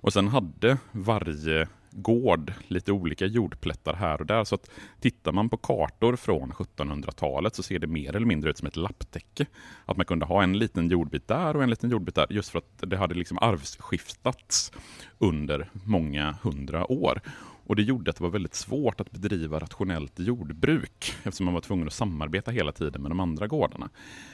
Och 0.00 0.12
sen 0.12 0.28
hade 0.28 0.78
varje 0.92 1.68
gård 1.94 2.52
lite 2.68 2.92
olika 2.92 3.26
jordplättar 3.26 3.94
här 3.94 4.20
och 4.20 4.26
där. 4.26 4.44
Så 4.44 4.54
att 4.54 4.70
tittar 5.00 5.32
man 5.32 5.48
på 5.48 5.56
kartor 5.56 6.16
från 6.16 6.52
1700-talet 6.52 7.54
så 7.54 7.62
ser 7.62 7.78
det 7.78 7.86
mer 7.86 8.16
eller 8.16 8.26
mindre 8.26 8.50
ut 8.50 8.58
som 8.58 8.68
ett 8.68 8.76
lapptäcke. 8.76 9.46
Att 9.84 9.96
man 9.96 10.06
kunde 10.06 10.26
ha 10.26 10.42
en 10.42 10.58
liten 10.58 10.88
jordbit 10.88 11.28
där 11.28 11.56
och 11.56 11.62
en 11.62 11.70
liten 11.70 11.90
jordbit 11.90 12.14
där 12.14 12.26
just 12.30 12.48
för 12.48 12.58
att 12.58 12.90
det 12.90 12.96
hade 12.96 13.14
liksom 13.14 13.38
arvsskiftats 13.40 14.72
under 15.18 15.70
många 15.72 16.34
hundra 16.42 16.92
år. 16.92 17.20
Och 17.66 17.76
Det 17.76 17.82
gjorde 17.82 18.10
att 18.10 18.16
det 18.16 18.22
var 18.22 18.30
väldigt 18.30 18.54
svårt 18.54 19.00
att 19.00 19.10
bedriva 19.10 19.58
rationellt 19.58 20.18
jordbruk 20.18 21.14
eftersom 21.22 21.44
man 21.44 21.54
var 21.54 21.60
tvungen 21.60 21.86
att 21.86 21.92
samarbeta 21.92 22.50
hela 22.50 22.72
tiden 22.72 23.02
med 23.02 23.10
de 23.10 23.20
andra 23.20 23.46
gårdarna. 23.46 23.88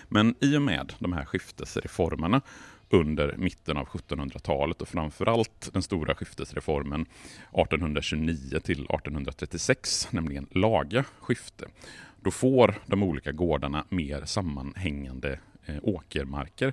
Men 0.08 0.34
i 0.40 0.56
och 0.56 0.62
med 0.62 0.92
de 0.98 1.12
här 1.12 1.24
skiftesreformerna 1.24 2.40
under 2.90 3.34
mitten 3.36 3.76
av 3.76 3.86
1700-talet 3.86 4.82
och 4.82 4.88
framförallt 4.88 5.70
den 5.72 5.82
stora 5.82 6.14
skiftesreformen 6.14 7.00
1829 7.00 8.60
till 8.60 8.84
1836, 8.84 10.08
nämligen 10.10 10.46
laga 10.50 11.04
skifte. 11.20 11.66
Då 12.20 12.30
får 12.30 12.74
de 12.86 13.02
olika 13.02 13.32
gårdarna 13.32 13.84
mer 13.88 14.24
sammanhängande 14.24 15.38
eh, 15.66 15.76
åkermarker 15.82 16.72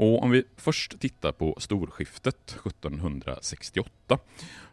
Och 0.00 0.22
om 0.22 0.30
vi 0.30 0.44
först 0.56 1.00
tittar 1.00 1.32
på 1.32 1.56
storskiftet 1.58 2.58
1768, 2.66 4.18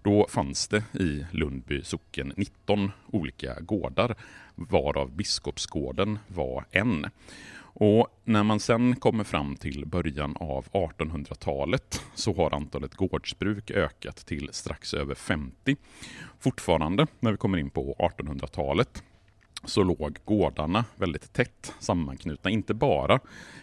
då 0.04 0.28
fanns 0.30 0.68
det 0.68 0.84
i 0.94 1.25
Lundby 1.32 1.84
socken 1.84 2.34
19 2.38 2.92
olika 3.08 3.60
gårdar, 3.60 4.16
varav 4.56 5.12
Biskopsgården 5.12 6.20
var 6.28 6.66
en. 6.72 7.06
Och 7.77 8.08
när 8.24 8.44
man 8.44 8.60
sen 8.60 8.96
kommer 8.96 9.24
fram 9.24 9.55
till 9.55 9.86
början 9.86 10.36
av 10.39 10.65
1800-talet 10.72 12.01
så 12.13 12.34
har 12.34 12.55
antalet 12.55 12.96
gårdsbruk 12.96 13.72
ökat 13.72 14.15
till 14.15 14.50
strax 14.51 14.94
över 14.94 15.15
50. 15.15 15.75
Fortfarande 16.39 17.08
när 17.20 17.32
vi 17.32 17.38
kommer 17.38 17.58
in 17.58 17.70
på 17.70 17.96
1800-talet 18.00 19.03
så 19.64 19.84
låg 19.84 20.18
gårdarna 20.26 20.86
väldigt 20.96 21.34
tätt 21.34 21.74
sammanknutna, 21.80 22.50
inte 22.50 22.74
bara 22.74 23.20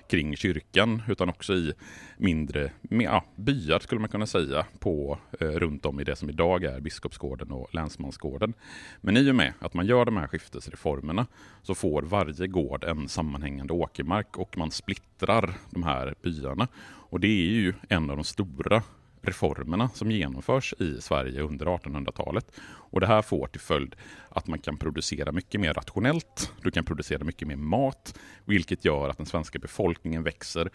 kring 0.08 0.36
kyrkan 0.36 1.02
utan 1.08 1.28
också 1.28 1.54
i 1.54 1.72
mindre 2.16 2.72
ja, 2.90 3.24
byar 3.36 3.78
skulle 3.78 4.00
man 4.00 4.10
kunna 4.10 4.26
säga 4.26 4.66
på, 4.78 5.18
eh, 5.40 5.46
runt 5.46 5.86
om 5.86 6.00
i 6.00 6.04
det 6.04 6.16
som 6.16 6.30
idag 6.30 6.64
är 6.64 6.80
Biskopsgården 6.80 7.52
och 7.52 7.74
Länsmansgården. 7.74 8.54
Men 9.00 9.16
i 9.16 9.30
och 9.30 9.34
med 9.34 9.52
att 9.58 9.74
man 9.74 9.86
gör 9.86 10.04
de 10.04 10.16
här 10.16 10.26
skiftesreformerna 10.26 11.26
så 11.62 11.74
får 11.74 12.02
varje 12.02 12.46
gård 12.46 12.84
en 12.84 13.08
sammanhängande 13.08 13.72
åkermark 13.72 14.38
och 14.38 14.58
man 14.58 14.70
splittrar 14.70 15.54
de 15.70 15.82
här 15.82 16.14
byarna. 16.22 16.68
Och 16.84 17.20
det 17.20 17.28
är 17.28 17.52
ju 17.52 17.74
en 17.88 18.10
av 18.10 18.16
de 18.16 18.24
stora 18.24 18.82
reformerna 19.22 19.88
som 19.88 20.10
genomförs 20.10 20.74
i 20.78 21.00
Sverige 21.00 21.42
under 21.42 21.66
1800-talet. 21.66 22.52
Och 22.62 23.00
Det 23.00 23.06
här 23.06 23.22
får 23.22 23.46
till 23.46 23.60
följd 23.60 23.96
att 24.28 24.46
man 24.46 24.58
kan 24.58 24.76
producera 24.76 25.32
mycket 25.32 25.60
mer 25.60 25.74
rationellt, 25.74 26.52
du 26.62 26.70
kan 26.70 26.84
producera 26.84 27.24
mycket 27.24 27.48
mer 27.48 27.56
mat, 27.56 28.18
vilket 28.44 28.84
gör 28.84 29.08
att 29.08 29.16
den 29.16 29.26
svenska 29.26 29.58
befolkningen 29.58 30.22
växer 30.22 30.70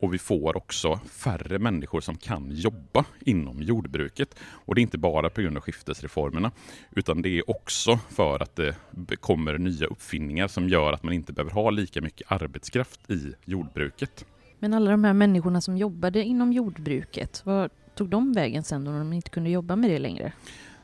och 0.00 0.14
vi 0.14 0.18
får 0.18 0.56
också 0.56 0.96
färre 0.96 1.58
människor 1.58 2.00
som 2.00 2.16
kan 2.16 2.50
jobba 2.50 3.04
inom 3.20 3.62
jordbruket. 3.62 4.34
Och 4.50 4.74
det 4.74 4.80
är 4.80 4.82
inte 4.82 4.98
bara 4.98 5.30
på 5.30 5.40
grund 5.40 5.56
av 5.56 5.62
skiftesreformerna, 5.62 6.50
utan 6.90 7.22
det 7.22 7.38
är 7.38 7.50
också 7.50 7.98
för 8.08 8.42
att 8.42 8.60
det 8.90 9.16
kommer 9.16 9.58
nya 9.58 9.86
uppfinningar 9.86 10.48
som 10.48 10.68
gör 10.68 10.92
att 10.92 11.02
man 11.02 11.14
inte 11.14 11.32
behöver 11.32 11.52
ha 11.52 11.70
lika 11.70 12.00
mycket 12.00 12.32
arbetskraft 12.32 13.10
i 13.10 13.34
jordbruket. 13.44 14.24
Men 14.58 14.74
alla 14.74 14.90
de 14.90 15.04
här 15.04 15.12
människorna 15.12 15.60
som 15.60 15.76
jobbade 15.76 16.24
inom 16.24 16.52
jordbruket, 16.52 17.42
var, 17.46 17.70
tog 18.00 18.08
de 18.08 18.32
vägen 18.32 18.62
sen 18.62 18.84
då 18.84 18.92
de 18.92 19.12
inte 19.12 19.30
kunde 19.30 19.50
jobba 19.50 19.76
med 19.76 19.90
det 19.90 19.98
längre? 19.98 20.32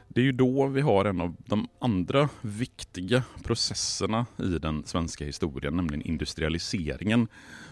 Det 0.08 0.20
är 0.20 0.24
ju 0.24 0.32
då 0.32 0.66
vi 0.66 0.80
har 0.80 1.04
en 1.04 1.20
av 1.20 1.36
de 1.46 1.68
andra 1.78 2.28
viktiga 2.40 3.22
processerna 3.44 4.26
i 4.38 4.58
den 4.58 4.84
svenska 4.84 5.24
historien, 5.24 5.76
nämligen 5.76 6.02
industrialiseringen, 6.02 7.28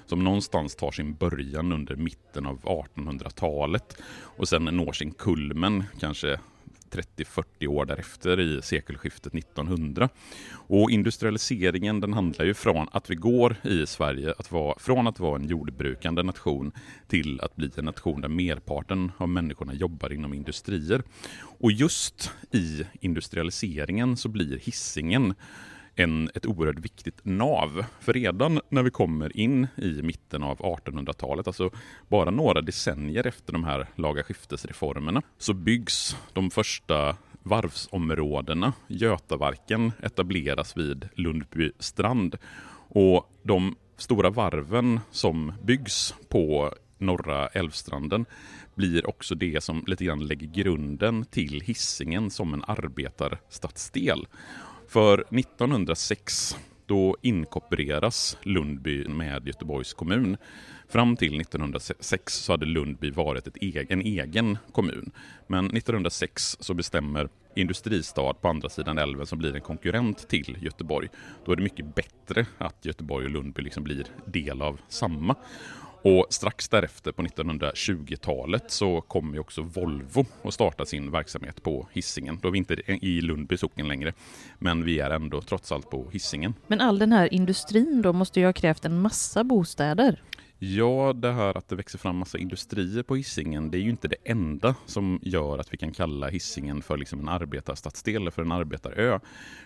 som 0.06 0.24
någonstans 0.24 0.76
tar 0.76 0.90
sin 0.90 1.14
början 1.14 1.72
under 1.72 1.96
mitten 1.96 2.46
av 2.46 2.60
1800-talet 2.60 3.96
och 4.36 4.48
sen 4.48 4.64
når 4.64 4.92
sin 4.92 5.10
kulmen 5.10 5.84
kanske 6.00 6.38
30-40 6.94 7.66
år 7.66 7.84
därefter 7.84 8.40
i 8.40 8.62
sekelskiftet 8.62 9.34
1900. 9.34 10.08
Och 10.52 10.90
industrialiseringen 10.90 12.00
den 12.00 12.12
handlar 12.12 12.44
ju 12.44 12.54
från 12.54 12.88
att 12.92 13.10
vi 13.10 13.14
går 13.14 13.56
i 13.62 13.86
Sverige 13.86 14.34
att 14.38 14.52
vara, 14.52 14.78
från 14.78 15.06
att 15.06 15.20
vara 15.20 15.36
en 15.36 15.48
jordbrukande 15.48 16.22
nation 16.22 16.72
till 17.06 17.40
att 17.40 17.56
bli 17.56 17.70
en 17.76 17.84
nation 17.84 18.20
där 18.20 18.28
merparten 18.28 19.12
av 19.16 19.28
människorna 19.28 19.74
jobbar 19.74 20.12
inom 20.12 20.34
industrier. 20.34 21.02
Och 21.58 21.72
just 21.72 22.30
i 22.50 22.86
industrialiseringen 23.00 24.16
så 24.16 24.28
blir 24.28 24.58
hissingen 24.58 25.34
en, 25.96 26.30
ett 26.34 26.46
oerhört 26.46 26.78
viktigt 26.78 27.20
nav. 27.22 27.84
För 28.00 28.12
redan 28.12 28.60
när 28.68 28.82
vi 28.82 28.90
kommer 28.90 29.36
in 29.36 29.66
i 29.76 30.02
mitten 30.02 30.42
av 30.42 30.58
1800-talet, 30.58 31.46
alltså 31.46 31.70
bara 32.08 32.30
några 32.30 32.60
decennier 32.60 33.26
efter 33.26 33.52
de 33.52 33.64
här 33.64 33.86
lagaskiftesreformerna, 33.94 35.22
så 35.38 35.54
byggs 35.54 36.16
de 36.32 36.50
första 36.50 37.16
varvsområdena. 37.42 38.72
Götavarken 38.86 39.92
etableras 40.02 40.76
vid 40.76 41.08
Lundby 41.14 41.72
strand 41.78 42.36
och 42.88 43.30
de 43.42 43.76
stora 43.96 44.30
varven 44.30 45.00
som 45.10 45.52
byggs 45.62 46.14
på 46.28 46.74
norra 46.98 47.48
älvstranden 47.48 48.26
blir 48.74 49.08
också 49.08 49.34
det 49.34 49.64
som 49.64 49.84
lite 49.86 50.04
grann 50.04 50.26
lägger 50.26 50.46
grunden 50.46 51.24
till 51.24 51.60
hissingen 51.60 52.30
som 52.30 52.54
en 52.54 52.64
arbetarstadsdel. 52.66 54.26
För 54.94 55.24
1906 55.38 56.56
då 56.86 57.16
inkorporeras 57.22 58.38
Lundby 58.42 59.08
med 59.08 59.46
Göteborgs 59.46 59.94
kommun. 59.94 60.36
Fram 60.88 61.16
till 61.16 61.40
1906 61.40 62.34
så 62.34 62.52
hade 62.52 62.66
Lundby 62.66 63.10
varit 63.10 63.46
ett 63.46 63.56
egen, 63.56 63.86
en 63.88 64.00
egen 64.00 64.58
kommun. 64.72 65.10
Men 65.46 65.66
1906 65.66 66.56
så 66.60 66.74
bestämmer 66.74 67.28
Industristad 67.56 68.34
på 68.34 68.48
andra 68.48 68.68
sidan 68.68 68.98
älven 68.98 69.26
som 69.26 69.38
blir 69.38 69.54
en 69.54 69.60
konkurrent 69.60 70.28
till 70.28 70.56
Göteborg. 70.60 71.08
Då 71.44 71.52
är 71.52 71.56
det 71.56 71.62
mycket 71.62 71.94
bättre 71.94 72.46
att 72.58 72.84
Göteborg 72.84 73.24
och 73.24 73.30
Lundby 73.30 73.62
liksom 73.62 73.84
blir 73.84 74.06
del 74.24 74.62
av 74.62 74.80
samma. 74.88 75.34
Och 76.04 76.26
strax 76.30 76.68
därefter 76.68 77.12
på 77.12 77.22
1920-talet 77.22 78.70
så 78.70 79.00
kommer 79.00 79.38
också 79.38 79.62
Volvo 79.62 80.26
att 80.42 80.54
starta 80.54 80.86
sin 80.86 81.10
verksamhet 81.10 81.62
på 81.62 81.88
Hissingen. 81.92 82.38
Då 82.42 82.48
är 82.48 82.52
vi 82.52 82.58
inte 82.58 82.74
i 82.86 83.20
Lundby 83.20 83.56
socken 83.56 83.88
längre, 83.88 84.12
men 84.58 84.84
vi 84.84 85.00
är 85.00 85.10
ändå 85.10 85.40
trots 85.40 85.72
allt 85.72 85.90
på 85.90 86.10
Hissingen. 86.12 86.54
Men 86.66 86.80
all 86.80 86.98
den 86.98 87.12
här 87.12 87.34
industrin 87.34 88.02
då 88.02 88.12
måste 88.12 88.40
ju 88.40 88.46
ha 88.46 88.52
krävt 88.52 88.84
en 88.84 89.00
massa 89.00 89.44
bostäder? 89.44 90.22
Ja, 90.58 91.12
det 91.12 91.32
här 91.32 91.58
att 91.58 91.68
det 91.68 91.76
växer 91.76 91.98
fram 91.98 92.16
massa 92.16 92.38
industrier 92.38 93.02
på 93.02 93.16
Hisingen, 93.16 93.70
det 93.70 93.78
är 93.78 93.82
ju 93.82 93.90
inte 93.90 94.08
det 94.08 94.16
enda 94.24 94.74
som 94.86 95.18
gör 95.22 95.58
att 95.58 95.72
vi 95.72 95.76
kan 95.76 95.92
kalla 95.92 96.28
Hisingen 96.28 96.82
för 96.82 96.96
liksom 96.96 97.20
en 97.20 97.28
arbetarstadsdel 97.28 98.16
eller 98.16 98.30
för 98.30 98.42
en 98.42 98.52
arbetarö. 98.52 99.20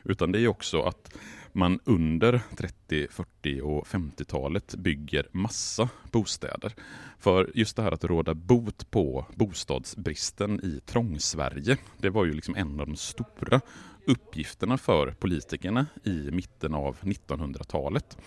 Utan 0.05 0.33
det 0.33 0.41
är 0.41 0.49
också 0.49 0.83
att 0.83 1.17
man 1.53 1.81
under 1.85 2.41
30, 2.57 3.07
40 3.11 3.61
och 3.61 3.87
50-talet 3.87 4.75
bygger 4.75 5.27
massa 5.33 5.89
bostäder. 6.13 6.75
För 7.19 7.51
just 7.55 7.77
det 7.77 7.83
här 7.83 7.93
att 7.93 8.05
råda 8.05 8.35
bot 8.35 8.91
på 8.91 9.27
bostadsbristen 9.35 10.61
i 10.65 10.81
Trångsverige, 10.87 11.77
det 11.99 12.11
var 12.11 12.25
ju 12.25 12.33
liksom 12.33 12.55
en 12.55 12.81
av 12.81 12.87
de 12.87 12.97
stora 12.97 13.61
uppgifterna 14.07 14.79
för 14.79 15.11
politikerna 15.11 15.87
i 16.05 16.31
mitten 16.31 16.75
av 16.75 16.97
1900-talet. 17.01 18.19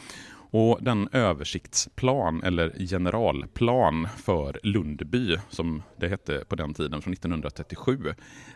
Och 0.54 0.80
den 0.82 1.10
översiktsplan, 1.12 2.44
eller 2.44 2.88
generalplan 2.88 4.08
för 4.18 4.60
Lundby, 4.64 5.38
som 5.50 5.84
det 6.00 6.08
hette 6.08 6.44
på 6.48 6.56
den 6.56 6.74
tiden, 6.74 7.02
från 7.02 7.14
1937, 7.14 8.14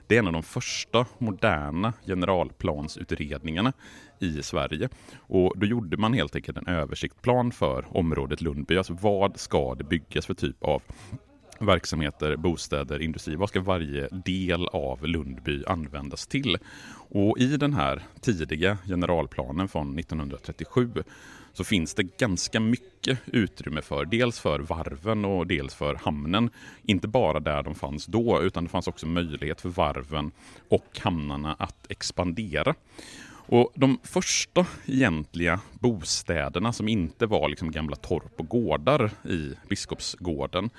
det 0.08 0.16
är 0.16 0.20
en 0.20 0.28
av 0.28 0.34
de 0.34 0.44
första 0.44 1.06
moderna 1.18 1.94
generalplansutredningarna 2.06 3.74
i 4.20 4.44
Sverige. 4.44 4.90
Och 5.18 5.54
då 5.60 5.66
gjorde 5.66 5.98
man 5.98 6.14
helt 6.14 6.36
enkelt 6.36 6.58
en 6.58 6.68
översiktsplan 6.68 7.52
för 7.52 7.98
området 7.98 8.42
Lundby. 8.42 8.78
Alltså 8.78 8.98
vad 9.02 9.40
ska 9.40 9.76
det 9.76 9.84
byggas 9.84 10.26
för 10.26 10.34
typ 10.34 10.64
av 10.64 10.82
verksamheter, 11.60 12.36
bostäder, 12.36 13.02
industri. 13.02 13.36
Vad 13.36 13.50
ska 13.50 13.62
varje 13.62 14.08
del 14.08 14.68
av 14.68 15.08
Lundby 15.08 15.64
användas 15.68 16.28
till? 16.28 16.58
Och 17.10 17.38
i 17.38 17.58
den 17.58 17.74
här 17.74 18.04
tidiga 18.22 18.78
generalplanen 18.88 19.68
från 19.68 20.00
1937 20.00 21.04
så 21.56 21.64
finns 21.64 21.94
det 21.94 22.18
ganska 22.18 22.60
mycket 22.60 23.20
utrymme 23.26 23.82
för 23.82 24.06
dels 24.06 24.40
för 24.40 24.60
varven 24.60 25.26
och 25.26 25.48
dels 25.48 25.76
för 25.76 25.96
hamnen. 25.96 26.50
Inte 26.84 27.08
bara 27.08 27.40
där 27.40 27.64
de 27.64 27.76
fanns 27.76 28.06
då, 28.06 28.42
utan 28.42 28.64
det 28.64 28.70
fanns 28.70 28.88
också 28.88 29.08
möjlighet 29.08 29.62
för 29.62 29.70
varven 29.70 30.32
och 30.70 31.00
hamnarna 31.00 31.56
att 31.60 31.92
expandera. 31.92 32.76
Och 33.48 33.72
De 33.76 34.00
första 34.04 34.66
egentliga 34.86 35.60
bostäderna 35.80 36.74
som 36.74 36.88
inte 36.88 37.26
var 37.26 37.50
liksom 37.50 37.72
gamla 37.72 37.96
torp 37.96 38.40
och 38.40 38.48
gårdar 38.48 39.12
i 39.24 39.54
Biskopsgården 39.70 40.70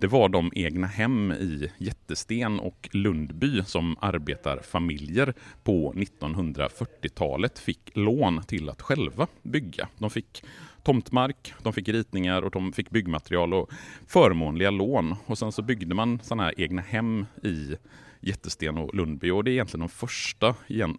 det 0.00 0.06
var 0.06 0.28
de 0.28 0.52
egna 0.54 0.86
hem 0.86 1.32
i 1.32 1.70
Jättesten 1.78 2.60
och 2.60 2.88
Lundby 2.92 3.62
som 3.62 3.96
arbetarfamiljer 4.00 5.34
på 5.62 5.92
1940-talet 5.92 7.58
fick 7.58 7.90
lån 7.94 8.42
till 8.42 8.68
att 8.68 8.82
själva 8.82 9.26
bygga. 9.42 9.88
De 9.98 10.10
fick 10.10 10.44
tomtmark, 10.82 11.54
de 11.62 11.72
fick 11.72 11.88
ritningar 11.88 12.42
och 12.42 12.50
de 12.50 12.72
fick 12.72 12.90
byggmaterial 12.90 13.54
och 13.54 13.70
förmånliga 14.06 14.70
lån. 14.70 15.14
Och 15.26 15.38
sen 15.38 15.52
så 15.52 15.62
byggde 15.62 15.94
man 15.94 16.20
sådana 16.22 16.42
här 16.42 16.60
egna 16.60 16.82
hem 16.82 17.26
i 17.42 17.76
Jättesten 18.20 18.78
och 18.78 18.94
Lundby 18.94 19.30
och 19.30 19.44
det 19.44 19.50
är 19.50 19.52
egentligen 19.52 19.80
de 19.80 19.88
första 19.88 20.54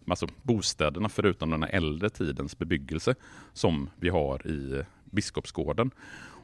alltså 0.07 0.27
bostäderna 0.41 1.09
förutom 1.09 1.49
den 1.49 1.63
här 1.63 1.69
äldre 1.69 2.09
tidens 2.09 2.57
bebyggelse 2.57 3.15
som 3.53 3.89
vi 3.95 4.09
har 4.09 4.47
i 4.47 4.83
Biskopsgården. 5.11 5.91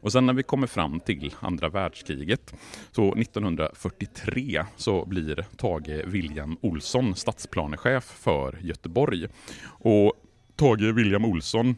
Och 0.02 0.12
sen 0.12 0.26
när 0.26 0.34
vi 0.34 0.44
kommer 0.44 0.68
fram 0.68 1.00
till 1.00 1.36
andra 1.40 1.70
världskriget, 1.70 2.54
så 2.92 3.14
1943 3.14 4.66
så 4.76 5.06
blir 5.06 5.46
Tage 5.58 6.06
William 6.06 6.58
Olsson 6.62 7.16
stadsplanechef 7.16 8.04
för 8.04 8.60
Göteborg. 8.62 9.28
Och 9.68 10.14
Tage 10.56 10.94
William 10.96 11.26
Olsson, 11.26 11.76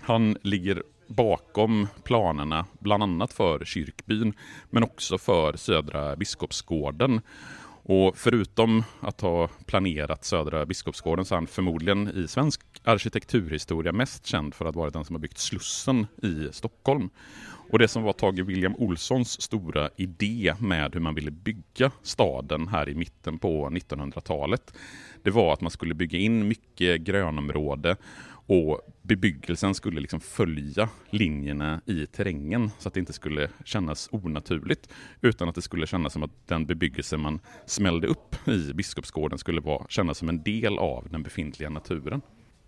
han 0.00 0.36
ligger 0.42 0.82
bakom 1.08 1.88
planerna, 2.04 2.66
bland 2.78 3.02
annat 3.02 3.32
för 3.32 3.64
kyrkbyn, 3.64 4.32
men 4.70 4.82
också 4.82 5.18
för 5.18 5.56
Södra 5.56 6.16
Biskopsgården. 6.16 7.20
Och 7.88 8.16
förutom 8.18 8.84
att 9.00 9.20
ha 9.20 9.48
planerat 9.66 10.24
Södra 10.24 10.66
Biskopsgården 10.66 11.24
så 11.24 11.34
är 11.34 11.36
han 11.36 11.46
förmodligen 11.46 12.08
i 12.24 12.28
svensk 12.28 12.60
arkitekturhistoria 12.84 13.92
mest 13.92 14.26
känd 14.26 14.54
för 14.54 14.64
att 14.64 14.76
vara 14.76 14.90
den 14.90 15.04
som 15.04 15.14
har 15.14 15.20
byggt 15.20 15.38
Slussen 15.38 16.06
i 16.22 16.48
Stockholm. 16.52 17.10
Och 17.70 17.78
det 17.78 17.88
som 17.88 18.02
var 18.02 18.12
Tage 18.12 18.40
William 18.40 18.74
Olssons 18.78 19.42
stora 19.42 19.90
idé 19.96 20.54
med 20.58 20.94
hur 20.94 21.00
man 21.00 21.14
ville 21.14 21.30
bygga 21.30 21.90
staden 22.02 22.68
här 22.68 22.88
i 22.88 22.94
mitten 22.94 23.38
på 23.38 23.68
1900-talet, 23.68 24.74
det 25.22 25.30
var 25.30 25.52
att 25.52 25.60
man 25.60 25.70
skulle 25.70 25.94
bygga 25.94 26.18
in 26.18 26.48
mycket 26.48 27.00
grönområde 27.00 27.96
och 28.46 28.80
bebyggelsen 29.02 29.74
skulle 29.74 30.00
liksom 30.00 30.20
följa 30.20 30.88
linjerna 31.10 31.80
i 31.86 32.06
terrängen 32.06 32.70
så 32.78 32.88
att 32.88 32.94
det 32.94 33.00
inte 33.00 33.12
skulle 33.12 33.50
kännas 33.64 34.08
onaturligt 34.12 34.88
utan 35.20 35.48
att 35.48 35.54
det 35.54 35.62
skulle 35.62 35.86
kännas 35.86 36.12
som 36.12 36.22
att 36.22 36.46
den 36.46 36.66
bebyggelse 36.66 37.16
man 37.16 37.40
smällde 37.66 38.06
upp 38.06 38.48
i 38.48 38.72
Biskopsgården 38.74 39.38
skulle 39.38 39.60
vara, 39.60 39.86
kännas 39.88 40.18
som 40.18 40.28
en 40.28 40.42
del 40.42 40.78
av 40.78 41.08
den 41.10 41.22
befintliga 41.22 41.70
naturen. 41.70 42.22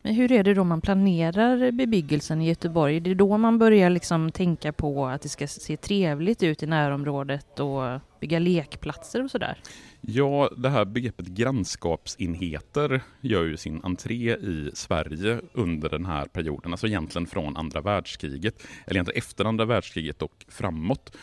Men 0.09 0.15
hur 0.15 0.33
är 0.33 0.45
det 0.45 0.55
då 0.55 0.65
man 0.65 0.81
planerar 0.81 1.71
bebyggelsen 1.71 2.43
i 2.43 2.49
Göteborg? 2.49 3.01
Det 3.01 3.11
är 3.11 3.15
då 3.15 3.39
man 3.39 3.59
börjar 3.59 3.91
liksom 3.91 4.31
tänka 4.31 4.73
på 4.73 5.07
att 5.07 5.23
det 5.23 5.29
ska 5.29 5.47
se 5.47 5.77
trevligt 5.77 6.43
ut 6.43 6.63
i 6.63 6.67
närområdet 6.67 7.61
och 7.61 8.01
bygga 8.21 8.39
lekplatser 8.39 9.25
och 9.25 9.31
sådär? 9.31 9.59
Ja, 10.01 10.51
det 10.57 10.69
här 10.69 10.85
begreppet 10.85 11.27
grannskapsenheter 11.27 13.01
gör 13.21 13.45
ju 13.45 13.57
sin 13.57 13.81
entré 13.85 14.37
i 14.37 14.71
Sverige 14.75 15.41
under 15.53 15.89
den 15.89 16.05
här 16.07 16.25
perioden, 16.25 16.73
alltså 16.73 16.87
egentligen 16.87 17.27
från 17.27 17.57
andra 17.57 17.81
världskriget, 17.81 18.67
eller 18.87 18.97
egentligen 18.97 19.19
efter 19.19 19.45
andra 19.45 19.65
världskriget 19.65 20.23
och 20.23 20.45
framåt. 20.49 21.17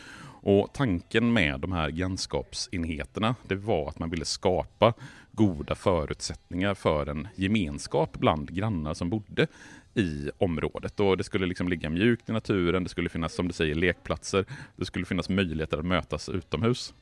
Och 0.48 0.72
tanken 0.72 1.32
med 1.32 1.60
de 1.60 1.72
här 1.72 1.90
grannskapsenheterna, 1.90 3.34
det 3.42 3.54
var 3.54 3.88
att 3.88 3.98
man 3.98 4.10
ville 4.10 4.24
skapa 4.24 4.94
goda 5.36 5.74
förutsättningar 5.74 6.74
för 6.74 7.06
en 7.06 7.28
gemenskap 7.34 8.18
bland 8.18 8.54
grannar 8.54 8.94
som 8.94 9.10
bodde 9.10 9.46
i 9.94 10.30
området. 10.38 11.00
Och 11.00 11.16
det 11.16 11.24
skulle 11.24 11.46
liksom 11.46 11.68
ligga 11.68 11.90
mjukt 11.90 12.28
i 12.28 12.32
naturen, 12.32 12.82
det 12.82 12.88
skulle 12.88 13.08
finnas 13.08 13.34
som 13.34 13.48
du 13.48 13.54
säger 13.54 13.74
lekplatser, 13.74 14.44
det 14.76 14.84
skulle 14.84 15.04
finnas 15.04 15.28
möjligheter 15.28 15.78
att 15.78 15.84
mötas 15.84 16.28
utomhus. 16.28 16.94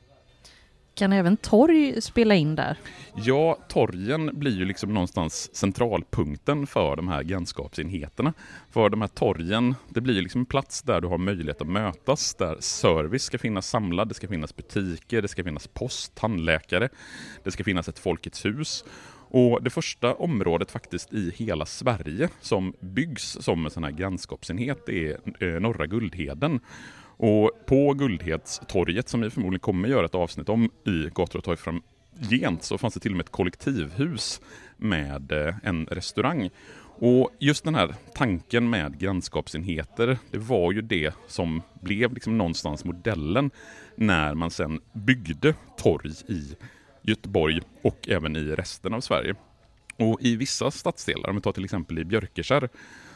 Kan 0.95 1.13
även 1.13 1.37
torg 1.37 2.01
spela 2.01 2.35
in 2.35 2.55
där? 2.55 2.77
Ja, 3.15 3.57
torgen 3.67 4.39
blir 4.39 4.57
ju 4.57 4.65
liksom 4.65 4.93
någonstans 4.93 5.55
centralpunkten 5.55 6.67
för 6.67 6.95
de 6.95 7.07
här 7.07 7.23
grannskapsenheterna. 7.23 8.33
För 8.71 8.89
de 8.89 9.01
här 9.01 9.07
torgen, 9.07 9.75
det 9.89 10.01
blir 10.01 10.13
ju 10.13 10.21
liksom 10.21 10.41
en 10.41 10.45
plats 10.45 10.81
där 10.81 11.01
du 11.01 11.07
har 11.07 11.17
möjlighet 11.17 11.61
att 11.61 11.67
mötas, 11.67 12.35
där 12.35 12.57
service 12.59 13.23
ska 13.23 13.37
finnas 13.37 13.69
samlad, 13.69 14.07
det 14.07 14.13
ska 14.13 14.27
finnas 14.27 14.55
butiker, 14.55 15.21
det 15.21 15.27
ska 15.27 15.43
finnas 15.43 15.67
post, 15.67 16.15
tandläkare, 16.15 16.89
det 17.43 17.51
ska 17.51 17.63
finnas 17.63 17.89
ett 17.89 17.99
Folkets 17.99 18.45
hus. 18.45 18.85
Och 19.27 19.63
det 19.63 19.69
första 19.69 20.13
området 20.13 20.71
faktiskt 20.71 21.13
i 21.13 21.33
hela 21.35 21.65
Sverige 21.65 22.29
som 22.41 22.73
byggs 22.79 23.37
som 23.41 23.65
en 23.65 23.71
sån 23.71 23.83
här 23.83 23.91
grannskapsenhet 23.91 24.89
är 24.89 25.17
eh, 25.39 25.59
Norra 25.59 25.85
Guldheden. 25.85 26.59
Och 27.17 27.51
på 27.65 27.93
Guldhetstorget 27.93 29.09
som 29.09 29.21
vi 29.21 29.29
förmodligen 29.29 29.59
kommer 29.59 29.87
göra 29.89 30.05
ett 30.05 30.15
avsnitt 30.15 30.49
om 30.49 30.69
i 30.85 31.09
Gator 31.13 31.37
och 31.37 31.43
torg 31.43 31.57
framgent, 31.57 32.63
så 32.63 32.77
fanns 32.77 32.93
det 32.93 32.99
till 32.99 33.11
och 33.11 33.17
med 33.17 33.23
ett 33.23 33.31
kollektivhus 33.31 34.41
med 34.77 35.31
eh, 35.31 35.55
en 35.63 35.85
restaurang. 35.85 36.49
Och 36.97 37.29
just 37.39 37.63
den 37.63 37.75
här 37.75 37.95
tanken 38.13 38.69
med 38.69 38.99
grannskapsenheter, 38.99 40.17
det 40.31 40.37
var 40.37 40.71
ju 40.71 40.81
det 40.81 41.13
som 41.27 41.61
blev 41.81 42.13
liksom 42.13 42.37
någonstans 42.37 42.85
modellen 42.85 43.51
när 43.95 44.33
man 44.33 44.51
sen 44.51 44.81
byggde 44.93 45.53
torg 45.77 46.11
i 46.27 46.55
Göteborg 47.01 47.61
och 47.81 48.09
även 48.09 48.35
i 48.35 48.43
resten 48.43 48.93
av 48.93 49.01
Sverige. 49.01 49.35
Och 49.97 50.21
i 50.21 50.35
vissa 50.35 50.71
stadsdelar, 50.71 51.29
om 51.29 51.35
vi 51.35 51.41
tar 51.41 51.51
till 51.51 51.63
exempel 51.63 51.99
i 51.99 52.05
Björkeskär, 52.05 52.69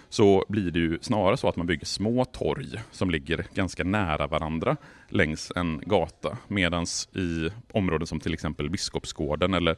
så 0.09 0.45
blir 0.47 0.71
det 0.71 0.79
ju 0.79 0.97
snarare 1.01 1.37
så 1.37 1.49
att 1.49 1.55
man 1.55 1.67
bygger 1.67 1.85
små 1.85 2.25
torg 2.25 2.67
som 2.91 3.09
ligger 3.09 3.45
ganska 3.53 3.83
nära 3.83 4.27
varandra 4.27 4.77
längs 5.09 5.51
en 5.55 5.81
gata. 5.85 6.37
Medan 6.47 6.85
i 7.15 7.49
områden 7.71 8.07
som 8.07 8.19
till 8.19 8.33
exempel 8.33 8.69
Biskopsgården 8.69 9.53
eller 9.53 9.75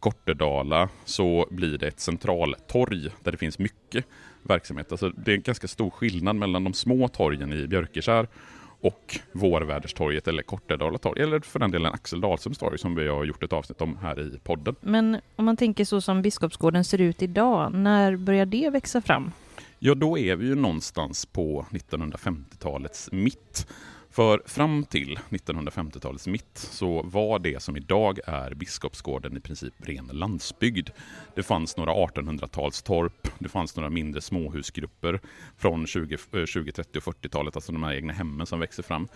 Kortedala 0.00 0.88
så 1.04 1.46
blir 1.50 1.78
det 1.78 1.88
ett 1.88 2.00
centraltorg 2.00 3.10
där 3.22 3.32
det 3.32 3.38
finns 3.38 3.58
mycket 3.58 4.04
verksamhet. 4.42 4.92
Alltså 4.92 5.08
det 5.08 5.32
är 5.32 5.36
en 5.36 5.42
ganska 5.42 5.68
stor 5.68 5.90
skillnad 5.90 6.36
mellan 6.36 6.64
de 6.64 6.74
små 6.74 7.08
torgen 7.08 7.52
i 7.52 7.66
Björkeskär 7.66 8.28
och 8.80 9.18
Vårväderstorget 9.32 10.28
eller 10.28 10.42
Kortedala 10.42 10.98
torg, 10.98 11.22
eller 11.22 11.40
för 11.40 11.58
den 11.58 11.70
delen 11.70 11.92
Axel 11.92 12.20
Dahlströms 12.20 12.58
torg 12.58 12.78
som 12.78 12.94
vi 12.94 13.08
har 13.08 13.24
gjort 13.24 13.42
ett 13.42 13.52
avsnitt 13.52 13.80
om 13.80 13.96
här 14.02 14.20
i 14.20 14.38
podden. 14.38 14.76
Men 14.80 15.20
om 15.36 15.44
man 15.44 15.56
tänker 15.56 15.84
så 15.84 16.00
som 16.00 16.22
Biskopsgården 16.22 16.84
ser 16.84 17.00
ut 17.00 17.22
idag, 17.22 17.74
när 17.74 18.16
börjar 18.16 18.46
det 18.46 18.70
växa 18.70 19.00
fram? 19.00 19.32
Ja, 19.82 19.94
då 19.94 20.18
är 20.18 20.36
vi 20.36 20.46
ju 20.46 20.54
någonstans 20.54 21.26
på 21.26 21.66
1950-talets 21.70 23.08
mitt. 23.12 23.66
För 24.20 24.42
fram 24.46 24.84
till 24.84 25.18
1950-talets 25.30 26.26
mitt 26.26 26.58
så 26.58 27.02
var 27.02 27.38
det 27.38 27.62
som 27.62 27.76
idag 27.76 28.18
är 28.26 28.54
Biskopsgården 28.54 29.36
i 29.36 29.40
princip 29.40 29.74
ren 29.78 30.10
landsbygd. 30.12 30.90
Det 31.34 31.42
fanns 31.42 31.76
några 31.76 31.92
1800-talstorp, 31.92 33.28
det 33.38 33.48
fanns 33.48 33.76
några 33.76 33.90
mindre 33.90 34.20
småhusgrupper 34.20 35.20
från 35.56 35.86
20, 35.86 36.16
20 36.46 36.72
30 36.72 36.98
och 36.98 37.04
40-talet, 37.04 37.56
alltså 37.56 37.72
de 37.72 37.82
här 37.82 37.94
egna 37.94 38.12
hemmen 38.12 38.46
som 38.46 38.60
växer 38.60 38.82
fram. 38.82 39.08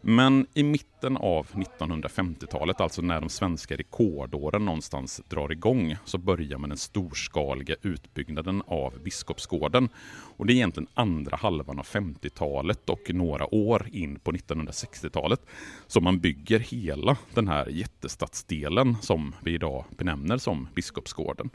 Men 0.00 0.46
i 0.54 0.62
mitten 0.62 1.16
av 1.16 1.46
1950-talet, 1.46 2.80
alltså 2.80 3.02
när 3.02 3.20
de 3.20 3.28
svenska 3.28 3.76
rekordåren 3.76 4.64
någonstans 4.64 5.20
drar 5.28 5.52
igång, 5.52 5.96
så 6.04 6.18
börjar 6.18 6.58
man 6.58 6.68
den 6.68 6.78
storskaliga 6.78 7.76
utbyggnaden 7.82 8.62
av 8.66 8.98
Biskopsgården. 9.04 9.88
Och 10.36 10.46
det 10.46 10.52
är 10.52 10.54
egentligen 10.54 10.88
andra 10.94 11.36
halvan 11.36 11.78
av 11.78 11.86
50-talet 11.86 12.88
och 12.90 13.14
några 13.14 13.54
år 13.54 13.88
in 13.92 14.18
på 14.18 14.32
1960-talet 14.54 15.40
som 15.86 16.04
man 16.04 16.20
bygger 16.20 16.58
hela 16.58 17.16
den 17.34 17.48
här 17.48 17.66
jättestadsdelen 17.66 18.96
som 19.00 19.34
vi 19.42 19.54
idag 19.54 19.84
benämner 19.98 20.38
som 20.38 20.68
Biskopsgården. 20.74 21.50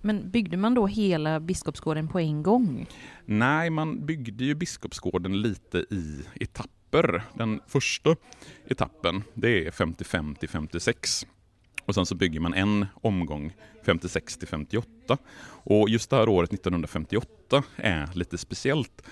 Men 0.00 0.30
byggde 0.30 0.56
man 0.56 0.74
då 0.74 0.86
hela 0.86 1.40
Biskopsgården 1.40 2.08
på 2.08 2.20
en 2.20 2.42
gång? 2.42 2.86
Nej, 3.24 3.70
man 3.70 4.06
byggde 4.06 4.44
ju 4.44 4.54
Biskopsgården 4.54 5.40
lite 5.40 5.78
i 5.78 6.24
etapper. 6.40 7.22
Den 7.34 7.60
första 7.66 8.16
etappen, 8.68 9.22
det 9.34 9.66
är 9.66 9.70
55 9.70 10.34
till 10.34 10.48
56. 10.48 11.26
Och 11.84 11.94
sen 11.94 12.06
så 12.06 12.14
bygger 12.14 12.40
man 12.40 12.54
en 12.54 12.86
omgång 12.94 13.52
56 13.86 14.36
till 14.36 14.48
58. 14.48 15.18
Och 15.44 15.88
just 15.88 16.10
det 16.10 16.16
här 16.16 16.28
året 16.28 16.52
1958 16.52 17.62
är 17.76 18.10
lite 18.14 18.38
speciellt. 18.38 19.02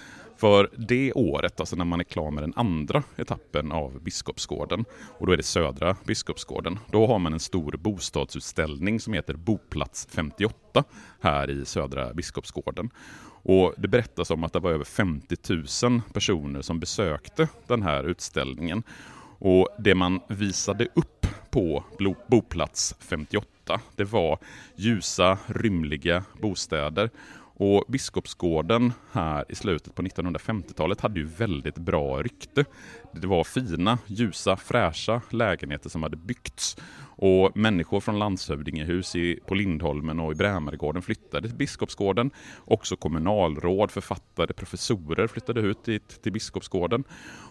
För 0.41 0.71
det 0.77 1.13
året, 1.13 1.61
alltså 1.61 1.77
när 1.77 1.85
man 1.85 2.01
är 2.01 2.05
klar 2.05 2.31
med 2.31 2.43
den 2.43 2.53
andra 2.57 3.03
etappen 3.17 3.73
av 3.73 4.03
Biskopsgården, 4.03 4.85
och 5.19 5.27
då 5.27 5.33
är 5.33 5.37
det 5.37 5.43
södra 5.43 5.97
Biskopsgården, 6.05 6.79
då 6.93 7.07
har 7.07 7.19
man 7.19 7.33
en 7.33 7.41
stor 7.41 7.77
bostadsutställning 7.77 9.01
som 9.01 9.13
heter 9.13 9.35
Boplats 9.35 10.09
58 10.11 10.85
här 11.21 11.51
i 11.51 11.65
södra 11.65 12.15
Biskopsgården. 12.15 12.91
Och 13.43 13.75
det 13.77 13.89
berättas 13.89 14.31
om 14.31 14.45
att 14.45 14.53
det 14.53 14.61
var 14.61 14.71
över 14.71 14.85
50 14.85 15.37
000 15.89 16.03
personer 16.13 16.63
som 16.63 16.81
besökte 16.81 17.49
den 17.67 17.83
här 17.83 18.05
utställningen. 18.05 18.83
Och 19.39 19.69
det 19.79 19.95
man 19.95 20.21
visade 20.29 20.89
upp 20.95 21.27
på 21.51 21.85
Boplats 22.27 22.95
58, 22.99 23.81
det 23.97 24.05
var 24.05 24.39
ljusa, 24.77 25.39
rymliga 25.47 26.25
bostäder 26.41 27.11
och 27.61 27.85
Biskopsgården 27.89 28.93
här 29.13 29.45
i 29.49 29.55
slutet 29.55 29.95
på 29.95 30.03
1950-talet 30.03 31.01
hade 31.01 31.21
ju 31.21 31.27
väldigt 31.27 31.79
bra 31.79 32.23
rykte. 32.23 32.65
Det 33.13 33.27
var 33.27 33.45
fina, 33.45 33.99
ljusa, 34.07 34.57
fräscha 34.57 35.23
lägenheter 35.31 35.91
som 35.91 36.03
hade 36.03 36.17
byggts 36.17 36.77
och 37.17 37.57
människor 37.57 38.01
från 38.01 38.19
landshövdingehus 38.19 39.17
i, 39.17 39.39
på 39.47 39.55
Lindholmen 39.55 40.21
och 40.21 40.33
i 40.33 40.35
Brämaregården 40.35 41.03
flyttade 41.03 41.49
till 41.49 41.57
Biskopsgården. 41.57 42.31
Också 42.65 42.97
kommunalråd, 42.97 43.91
författare, 43.91 44.53
professorer 44.53 45.27
flyttade 45.27 45.61
ut 45.61 45.85
dit 45.85 46.23
till 46.23 46.33
Biskopsgården. 46.33 47.05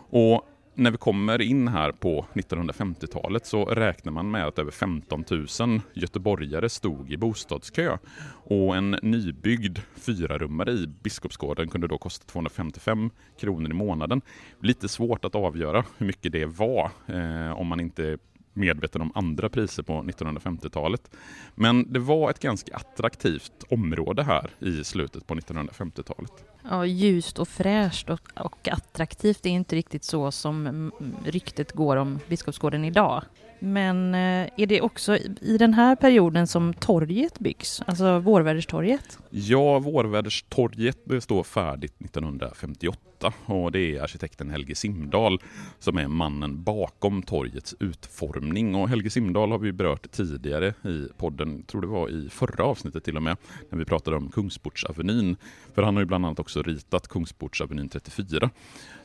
Och 0.10 0.45
när 0.80 0.92
vi 0.92 0.98
kommer 0.98 1.42
in 1.42 1.68
här 1.68 1.92
på 1.92 2.26
1950-talet 2.34 3.46
så 3.46 3.65
räknar 3.65 4.12
man 4.12 4.32
med 4.32 4.48
att 4.48 4.60
över 4.60 4.72
15 4.72 5.24
000 5.60 5.82
göteborgare 5.94 6.70
stod 6.70 7.12
i 7.12 7.18
bostadskö. 7.18 7.98
Och 8.44 8.76
en 8.76 8.92
nybyggd 9.02 9.80
fyrarummare 9.96 10.72
i 10.72 10.88
Biskopsgården 10.88 11.68
kunde 11.68 11.88
då 11.88 11.98
kosta 11.98 12.26
255 12.26 13.10
kronor 13.39 13.70
i 13.72 13.74
månaden. 13.74 14.22
Lite 14.62 14.88
svårt 14.88 15.26
att 15.26 15.36
avgöra 15.36 15.86
hur 15.98 16.06
mycket 16.06 16.32
det 16.32 16.46
var 16.46 16.92
eh, 17.08 17.52
om 17.52 17.68
man 17.68 17.80
inte 17.80 18.18
medveten 18.54 19.02
om 19.02 19.12
andra 19.16 19.50
priser 19.50 19.84
på 19.84 19.94
1950-talet. 19.94 21.12
Men 21.56 21.94
det 21.94 22.00
var 22.00 22.30
ett 22.30 22.40
ganska 22.40 22.76
attraktivt 22.76 23.64
område 23.70 24.24
här 24.24 24.50
i 24.60 24.84
slutet 24.84 25.28
på 25.28 25.36
1950-talet. 25.36 26.32
Ja, 26.70 26.86
ljust 26.86 27.40
och 27.40 27.48
fräscht 27.48 28.10
och, 28.10 28.30
och 28.36 28.68
attraktivt 28.68 29.46
är 29.46 29.50
inte 29.50 29.76
riktigt 29.76 30.04
så 30.04 30.32
som 30.32 30.68
mm, 30.68 30.92
ryktet 31.26 31.72
går 31.72 31.96
om 31.96 32.20
Biskopsgården 32.28 32.86
idag. 32.86 33.24
Men 33.60 34.14
eh, 34.14 34.50
är 34.58 34.66
det 34.66 34.82
också 34.82 35.18
i 35.42 35.58
den 35.60 35.74
här 35.74 35.96
perioden 35.96 36.48
som 36.48 36.74
torget 36.74 37.40
byggs, 37.40 37.82
alltså 37.86 38.20
Vårväderstorget? 38.20 39.20
Ja, 39.30 39.80
Vårväderstorget 39.80 40.98
det 41.06 41.22
står 41.22 41.44
färdigt 41.44 41.94
1958 42.02 43.09
och 43.46 43.72
det 43.72 43.80
är 43.80 44.02
arkitekten 44.02 44.50
Helge 44.50 44.76
Simdal 44.76 45.42
som 45.80 45.98
är 45.98 46.08
mannen 46.08 46.64
bakom 46.64 47.24
torgets 47.24 47.76
utformning. 47.80 48.76
Och 48.76 48.90
Helge 48.90 49.10
Simdal 49.10 49.52
har 49.52 49.60
vi 49.60 49.72
berört 49.72 50.12
tidigare 50.12 50.74
i 50.84 51.08
podden, 51.18 51.64
tror 51.64 51.82
det 51.82 51.88
var 51.88 52.10
i 52.10 52.30
förra 52.30 52.64
avsnittet 52.64 53.04
till 53.04 53.18
och 53.18 53.24
med, 53.24 53.38
när 53.70 53.80
vi 53.80 53.86
pratade 53.86 54.18
om 54.18 54.30
Kungsportsavenyn. 54.30 55.36
För 55.74 55.84
han 55.84 55.96
har 55.96 56.02
ju 56.02 56.06
bland 56.06 56.26
annat 56.26 56.40
också 56.40 56.62
ritat 56.62 57.08
Kungsportsavenyn 57.08 57.90
34 57.90 58.50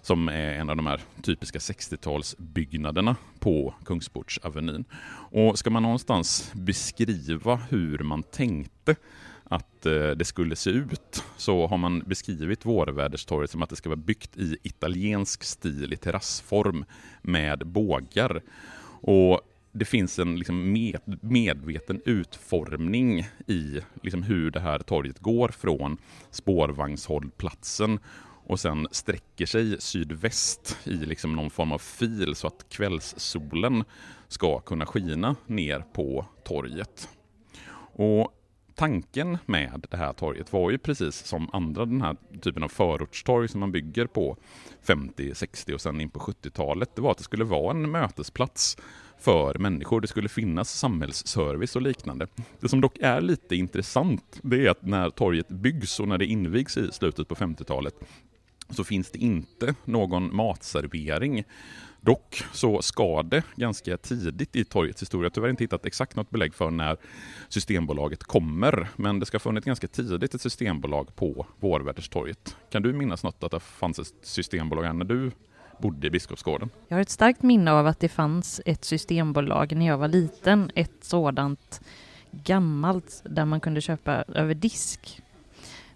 som 0.03 0.29
är 0.29 0.55
en 0.55 0.71
av 0.71 0.77
de 0.77 0.87
här 0.87 1.01
typiska 1.23 1.59
60-talsbyggnaderna 1.59 3.17
på 3.39 3.75
Kungsportsavenyn. 3.85 4.85
Och 5.31 5.59
ska 5.59 5.71
man 5.71 5.83
någonstans 5.83 6.53
beskriva 6.55 7.57
hur 7.57 7.99
man 7.99 8.23
tänkte 8.23 8.97
att 9.45 9.87
eh, 9.87 10.11
det 10.11 10.25
skulle 10.25 10.57
se 10.57 10.71
ut 10.71 11.25
så 11.37 11.67
har 11.67 11.77
man 11.77 12.01
beskrivit 12.01 12.67
Vårväderstorget 12.67 13.51
som 13.51 13.63
att 13.63 13.71
det 13.71 13.77
ska 13.77 13.89
vara 13.89 13.97
byggt 13.97 14.37
i 14.37 14.57
italiensk 14.63 15.45
stil 15.45 15.93
i 15.93 15.97
terrassform 15.97 16.85
med 17.23 17.67
bågar. 17.67 18.43
Och 19.01 19.41
det 19.73 19.85
finns 19.85 20.19
en 20.19 20.37
liksom 20.37 20.73
med, 20.73 21.01
medveten 21.21 22.01
utformning 22.05 23.27
i 23.47 23.81
liksom 24.03 24.23
hur 24.23 24.51
det 24.51 24.61
här 24.61 24.79
torget 24.79 25.19
går 25.19 25.49
från 25.49 25.97
spårvagnshållplatsen 26.31 27.99
och 28.47 28.61
sen 28.61 28.89
sträcker 28.91 29.47
sig 29.47 29.81
sydväst 29.81 30.79
i 30.85 30.95
liksom 30.95 31.37
någon 31.37 31.51
form 31.51 31.73
av 31.73 31.79
fil 31.79 32.35
så 32.35 32.47
att 32.47 32.67
kvällssolen 32.69 33.85
ska 34.29 34.61
kunna 34.61 34.87
skina 34.87 35.37
ner 35.47 35.85
på 35.93 36.27
torget. 36.45 37.09
Och 37.97 38.33
tanken 38.75 39.39
med 39.47 39.87
det 39.91 39.97
här 39.97 40.13
torget 40.13 40.53
var 40.53 40.71
ju 40.71 40.79
precis 40.79 41.27
som 41.27 41.51
andra 41.53 41.87
den 41.87 42.01
här 42.01 42.17
typen 42.41 42.63
av 42.63 42.69
förortstorg 42.69 43.49
som 43.49 43.61
man 43.61 43.73
bygger 43.73 44.07
på 44.07 44.37
50, 44.83 45.35
60 45.35 45.75
och 45.75 45.81
sen 45.81 46.01
in 46.01 46.11
på 46.11 46.19
70-talet. 46.19 46.91
Det 46.95 47.03
var 47.03 47.11
att 47.11 47.19
det 47.19 47.25
skulle 47.25 47.45
vara 47.45 47.71
en 47.71 47.91
mötesplats 47.91 48.77
för 49.19 49.59
människor. 49.59 50.01
Det 50.01 50.07
skulle 50.07 50.29
finnas 50.29 50.79
samhällsservice 50.79 51.77
och 51.77 51.83
liknande. 51.83 52.27
Det 52.61 52.69
som 52.69 52.81
dock 52.81 52.99
är 53.01 53.21
lite 53.21 53.57
intressant, 53.57 54.39
det 54.43 54.67
är 54.67 54.71
att 54.71 54.83
när 54.83 55.11
torget 55.11 55.49
byggs 55.49 56.01
och 56.01 56.09
när 56.09 56.19
det 56.19 56.27
invigs 56.27 56.77
i 56.77 56.93
slutet 56.93 57.29
på 57.29 57.35
50-talet 57.35 57.95
så 58.71 58.85
finns 58.85 59.11
det 59.11 59.19
inte 59.19 59.75
någon 59.85 60.37
matservering. 60.37 61.45
Dock 62.01 62.45
så 62.53 62.83
ska 62.83 63.23
det 63.23 63.43
ganska 63.57 63.97
tidigt 63.97 64.57
i 64.57 64.65
torgets 64.65 65.03
historia, 65.03 65.31
tyvärr 65.31 65.49
inte 65.49 65.65
hittat 65.65 65.87
exakt 65.87 66.17
något 66.17 66.31
belägg 66.31 66.55
för 66.55 66.71
när 66.71 66.97
Systembolaget 67.49 68.25
kommer, 68.25 68.89
men 68.97 69.21
det 69.21 69.27
ska 69.27 69.35
ha 69.35 69.41
funnits 69.41 69.67
ganska 69.67 69.89
tidigt 69.89 70.35
ett 70.35 70.41
systembolag 70.41 71.17
på 71.17 71.47
Vårväderstorget. 71.61 72.57
Kan 72.71 72.83
du 72.83 72.93
minnas 72.93 73.23
något 73.23 73.45
att 73.45 73.51
det 73.51 73.61
fanns 73.61 73.99
ett 73.99 74.15
systembolag 74.23 74.97
när 74.97 75.05
du 75.05 75.31
bodde 75.79 76.07
i 76.07 76.11
Biskopsgården? 76.11 76.71
Jag 76.89 76.97
har 76.97 77.03
ett 77.03 77.11
starkt 77.11 77.43
minne 77.43 77.73
av 77.73 77.87
att 77.87 78.01
det 78.01 78.09
fanns 78.09 78.61
ett 78.67 78.85
systembolag 78.85 79.77
när 79.77 79.87
jag 79.87 79.99
var 79.99 80.09
liten, 80.09 80.71
ett 80.75 81.05
sådant 81.05 81.81
gammalt 82.31 83.23
där 83.25 83.45
man 83.45 83.61
kunde 83.61 83.81
köpa 83.81 84.13
över 84.29 84.55
disk. 84.55 85.23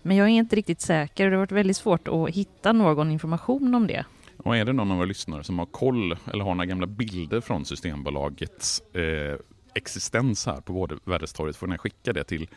Men 0.02 0.16
jag 0.16 0.26
är 0.26 0.32
inte 0.32 0.56
riktigt 0.56 0.80
säker 0.80 1.24
och 1.24 1.30
det 1.30 1.36
har 1.36 1.40
varit 1.40 1.52
väldigt 1.52 1.76
svårt 1.76 2.08
att 2.08 2.34
hitta 2.34 2.72
någon 2.72 3.10
information 3.10 3.74
om 3.74 3.86
det. 3.86 4.04
Och 4.36 4.56
är 4.56 4.64
det 4.64 4.72
någon 4.72 4.90
av 4.90 4.96
våra 4.96 5.06
lyssnare 5.06 5.44
som 5.44 5.58
har 5.58 5.66
koll 5.66 6.16
eller 6.32 6.44
har 6.44 6.54
några 6.54 6.66
gamla 6.66 6.86
bilder 6.86 7.40
från 7.40 7.64
Systembolagets 7.64 8.82
eh, 8.94 9.38
existens 9.78 10.46
här 10.46 10.60
på 10.60 10.88
Värdestorget 11.04 11.56
får 11.56 11.66
ni 11.66 11.78
skicka 11.78 12.12
det 12.12 12.24
till 12.24 12.48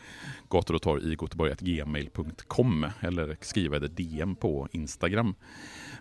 gator 0.48 0.74
och 0.74 0.82
torg 0.82 1.12
i 1.12 1.16
gmail.com 1.60 2.86
eller 3.00 3.36
skriva 3.40 3.78
det 3.78 3.88
DM 3.88 4.36
på 4.36 4.68
Instagram. 4.72 5.34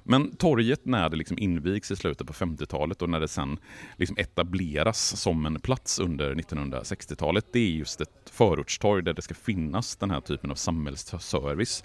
Men 0.04 0.36
torget 0.36 0.86
när 0.86 1.10
det 1.10 1.16
liksom 1.16 1.40
invigs 1.40 1.92
i 1.92 1.96
slutet 1.96 2.28
på 2.28 2.34
50-talet 2.34 3.02
och 3.02 3.10
när 3.10 3.20
det 3.20 3.28
sen 3.28 3.60
liksom 3.96 4.18
etableras 4.18 5.22
som 5.22 5.46
en 5.46 5.60
plats 5.60 6.00
under 6.00 6.36
1960-talet, 6.36 7.46
det 7.52 7.60
är 7.60 7.70
just 7.70 8.02
ett 8.02 8.32
förortstorg 8.32 9.04
där 9.04 9.14
det 9.14 9.22
ska 9.22 9.34
finnas 9.34 9.96
den 9.96 10.12
här 10.12 10.22
typen 10.22 10.52
av 10.52 10.56
samhällsservice. 10.56 11.84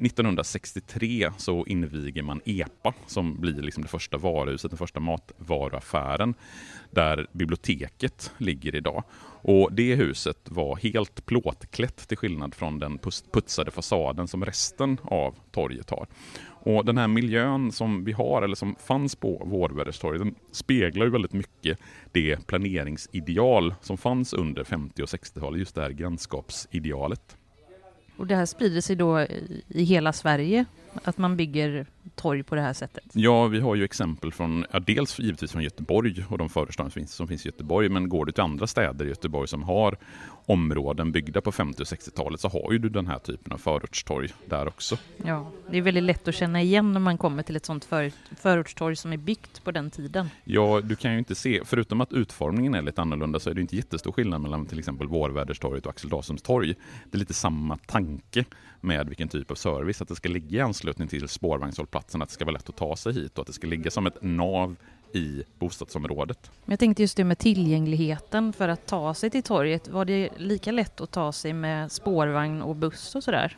1963 0.00 1.32
så 1.38 1.66
inviger 1.66 2.22
man 2.22 2.40
EPA 2.44 2.94
som 3.06 3.40
blir 3.40 3.62
liksom 3.62 3.82
det 3.82 3.88
första 3.88 4.18
varuhuset, 4.18 4.70
den 4.70 4.78
första 4.78 5.00
matvaruaffären 5.00 6.34
där 6.92 7.26
biblioteket 7.32 8.32
ligger 8.38 8.74
idag. 8.74 9.04
Och 9.44 9.72
Det 9.72 9.94
huset 9.94 10.38
var 10.44 10.76
helt 10.76 11.26
plåtklätt 11.26 12.08
till 12.08 12.16
skillnad 12.16 12.54
från 12.54 12.78
den 12.78 12.98
putsade 13.32 13.70
fasaden 13.70 14.28
som 14.28 14.44
resten 14.44 14.98
av 15.02 15.34
torget 15.50 15.90
har. 15.90 16.06
Och 16.64 16.84
Den 16.84 16.98
här 16.98 17.08
miljön 17.08 17.72
som 17.72 18.04
vi 18.04 18.12
har, 18.12 18.42
eller 18.42 18.54
som 18.54 18.74
fanns 18.74 19.16
på 19.16 19.42
Vårväderstorget, 19.46 20.20
den 20.20 20.34
speglar 20.52 21.04
ju 21.04 21.12
väldigt 21.12 21.32
mycket 21.32 21.78
det 22.12 22.46
planeringsideal 22.46 23.74
som 23.80 23.98
fanns 23.98 24.32
under 24.32 24.64
50 24.64 25.02
och 25.02 25.08
60-talet, 25.08 25.58
just 25.58 25.74
det 25.74 25.82
här 25.82 25.90
grannskapsidealet. 25.90 27.36
Och 28.16 28.26
det 28.26 28.36
här 28.36 28.46
sprider 28.46 28.80
sig 28.80 28.96
då 28.96 29.20
i 29.68 29.84
hela 29.84 30.12
Sverige, 30.12 30.64
att 31.04 31.18
man 31.18 31.36
bygger 31.36 31.86
torg 32.14 32.42
på 32.42 32.54
det 32.54 32.60
här 32.60 32.72
sättet? 32.72 33.04
Ja, 33.12 33.46
vi 33.46 33.60
har 33.60 33.74
ju 33.74 33.84
exempel 33.84 34.32
från, 34.32 34.64
ja, 34.72 34.80
dels 34.80 35.18
givetvis 35.18 35.52
från 35.52 35.62
Göteborg 35.62 36.24
och 36.28 36.38
de 36.38 36.48
förestånd 36.48 36.92
som 36.92 37.00
finns, 37.00 37.12
som 37.12 37.28
finns 37.28 37.46
i 37.46 37.48
Göteborg, 37.48 37.88
men 37.88 38.08
går 38.08 38.24
du 38.24 38.32
till 38.32 38.42
andra 38.42 38.66
städer 38.66 39.04
i 39.04 39.08
Göteborg 39.08 39.48
som 39.48 39.62
har 39.62 39.96
områden 40.46 41.12
byggda 41.12 41.40
på 41.40 41.52
50 41.52 41.82
och 41.82 41.86
60-talet 41.86 42.40
så 42.40 42.48
har 42.48 42.72
ju 42.72 42.78
du 42.78 42.88
den 42.88 43.06
här 43.06 43.18
typen 43.18 43.52
av 43.52 43.58
förortstorg 43.58 44.28
där 44.46 44.68
också. 44.68 44.98
Ja, 45.24 45.50
det 45.70 45.78
är 45.78 45.82
väldigt 45.82 46.02
lätt 46.02 46.28
att 46.28 46.34
känna 46.34 46.62
igen 46.62 46.92
när 46.92 47.00
man 47.00 47.18
kommer 47.18 47.42
till 47.42 47.56
ett 47.56 47.66
sånt 47.66 47.84
för, 47.84 48.12
förortstorg 48.36 48.96
som 48.96 49.12
är 49.12 49.16
byggt 49.16 49.64
på 49.64 49.70
den 49.70 49.90
tiden. 49.90 50.28
Ja, 50.44 50.80
du 50.84 50.96
kan 50.96 51.12
ju 51.12 51.18
inte 51.18 51.34
se, 51.34 51.60
förutom 51.64 52.00
att 52.00 52.12
utformningen 52.12 52.74
är 52.74 52.82
lite 52.82 53.02
annorlunda 53.02 53.40
så 53.40 53.50
är 53.50 53.54
det 53.54 53.60
inte 53.60 53.76
jättestor 53.76 54.12
skillnad 54.12 54.40
mellan 54.40 54.66
till 54.66 54.78
exempel 54.78 55.08
Vårväderstorget 55.08 55.86
och 55.86 55.90
Axel 55.90 56.10
Dahsums 56.10 56.42
torg. 56.42 56.74
Det 57.10 57.16
är 57.16 57.18
lite 57.18 57.34
samma 57.34 57.76
tanke 57.76 58.44
med 58.80 59.08
vilken 59.08 59.28
typ 59.28 59.50
av 59.50 59.54
service, 59.54 60.02
att 60.02 60.08
det 60.08 60.16
ska 60.16 60.28
ligga 60.28 60.58
i 60.58 60.60
anslutning 60.82 61.08
till 61.08 61.28
spårvagnshållplatsen, 61.28 62.22
att 62.22 62.28
det 62.28 62.34
ska 62.34 62.44
vara 62.44 62.52
lätt 62.52 62.68
att 62.68 62.76
ta 62.76 62.96
sig 62.96 63.12
hit 63.12 63.38
och 63.38 63.42
att 63.42 63.46
det 63.46 63.52
ska 63.52 63.66
ligga 63.66 63.90
som 63.90 64.06
ett 64.06 64.16
nav 64.20 64.76
i 65.12 65.42
bostadsområdet. 65.58 66.50
Jag 66.64 66.78
tänkte 66.78 67.02
just 67.02 67.16
det 67.16 67.24
med 67.24 67.38
tillgängligheten 67.38 68.52
för 68.52 68.68
att 68.68 68.86
ta 68.86 69.14
sig 69.14 69.30
till 69.30 69.42
torget. 69.42 69.88
Var 69.88 70.04
det 70.04 70.28
lika 70.36 70.72
lätt 70.72 71.00
att 71.00 71.10
ta 71.10 71.32
sig 71.32 71.52
med 71.52 71.92
spårvagn 71.92 72.62
och 72.62 72.76
buss 72.76 73.14
och 73.14 73.24
sådär? 73.24 73.56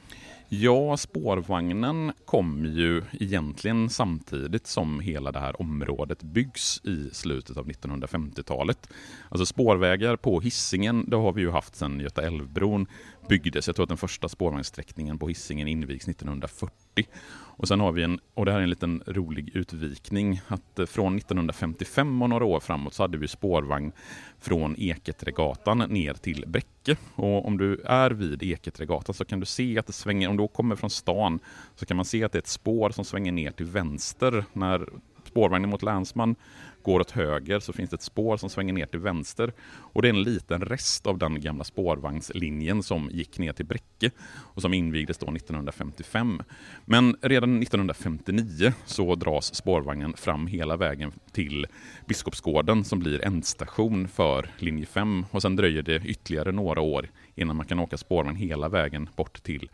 Ja, 0.60 0.96
spårvagnen 0.96 2.12
kom 2.24 2.64
ju 2.66 3.02
egentligen 3.12 3.90
samtidigt 3.90 4.66
som 4.66 5.00
hela 5.00 5.32
det 5.32 5.38
här 5.38 5.60
området 5.60 6.22
byggs 6.22 6.80
i 6.84 7.10
slutet 7.12 7.56
av 7.56 7.68
1950-talet. 7.68 8.88
Alltså 9.28 9.46
spårvägar 9.46 10.16
på 10.16 10.40
hissingen, 10.40 11.10
det 11.10 11.16
har 11.16 11.32
vi 11.32 11.40
ju 11.40 11.50
haft 11.50 11.76
sedan 11.76 12.00
Göta 12.00 12.22
älvbron 12.22 12.86
byggdes. 13.28 13.66
Jag 13.66 13.76
tror 13.76 13.84
att 13.84 13.88
den 13.88 13.98
första 13.98 14.28
spårvagnssträckningen 14.28 15.18
på 15.18 15.28
hissingen 15.28 15.68
invigs 15.68 16.08
1940. 16.08 17.06
Och 17.36 17.68
sen 17.68 17.80
har 17.80 17.92
vi 17.92 18.02
en, 18.02 18.20
och 18.34 18.44
det 18.44 18.52
här 18.52 18.58
är 18.58 18.62
en 18.62 18.70
liten 18.70 19.02
rolig 19.06 19.56
utvikning, 19.56 20.40
att 20.48 20.78
eh, 20.78 20.86
från 20.86 21.16
1955 21.16 22.22
och 22.22 22.28
några 22.28 22.44
år 22.44 22.60
framåt 22.60 22.94
så 22.94 23.02
hade 23.02 23.18
vi 23.18 23.28
spårvagn 23.28 23.92
från 24.40 24.76
Eketrägatan 24.78 25.78
ner 25.78 26.14
till 26.14 26.44
eke. 26.84 26.96
Och 27.14 27.46
om 27.46 27.58
du 27.58 27.80
är 27.84 28.10
vid 28.10 28.42
Eketrägatan 28.42 29.14
så 29.14 29.24
kan 29.24 29.40
du 29.40 29.46
se 29.46 29.78
att 29.78 29.86
det 29.86 29.92
svänger, 29.92 30.28
om 30.28 30.36
du 30.36 30.48
kommer 30.48 30.76
från 30.76 30.90
stan, 30.90 31.38
så 31.74 31.86
kan 31.86 31.96
man 31.96 32.06
se 32.06 32.24
att 32.24 32.32
det 32.32 32.38
är 32.38 32.42
ett 32.42 32.46
spår 32.46 32.90
som 32.90 33.04
svänger 33.04 33.32
ner 33.32 33.50
till 33.50 33.66
vänster 33.66 34.44
när 34.52 34.88
spårvagnen 35.24 35.70
mot 35.70 35.82
Länsman 35.82 36.36
går 36.84 37.00
åt 37.00 37.10
höger 37.10 37.60
så 37.60 37.72
finns 37.72 37.90
det 37.90 37.94
ett 37.94 38.02
spår 38.02 38.36
som 38.36 38.50
svänger 38.50 38.72
ner 38.72 38.86
till 38.86 39.00
vänster. 39.00 39.52
Och 39.66 40.02
det 40.02 40.08
är 40.08 40.12
en 40.12 40.22
liten 40.22 40.60
rest 40.60 41.06
av 41.06 41.18
den 41.18 41.40
gamla 41.40 41.64
spårvagnslinjen 41.64 42.82
som 42.82 43.10
gick 43.12 43.38
ner 43.38 43.52
till 43.52 43.66
Bräcke 43.66 44.10
och 44.26 44.62
som 44.62 44.74
invigdes 44.74 45.18
då 45.18 45.26
1955. 45.26 46.42
Men 46.84 47.16
redan 47.20 47.62
1959 47.62 48.72
så 48.84 49.14
dras 49.14 49.54
spårvagnen 49.54 50.14
fram 50.14 50.46
hela 50.46 50.76
vägen 50.76 51.12
till 51.32 51.66
Biskopsgården 52.06 52.84
som 52.84 52.98
blir 52.98 53.24
ändstation 53.24 54.08
för 54.08 54.48
linje 54.58 54.86
5 54.86 55.26
och 55.30 55.42
sen 55.42 55.56
dröjer 55.56 55.82
det 55.82 56.02
ytterligare 56.04 56.52
några 56.52 56.80
år 56.80 57.08
innan 57.34 57.56
man 57.56 57.66
kan 57.66 57.78
åka 57.78 57.96
spårvagn 57.96 58.36
hela 58.36 58.68
vägen 58.68 59.08
bort 59.16 59.42
till 59.42 59.68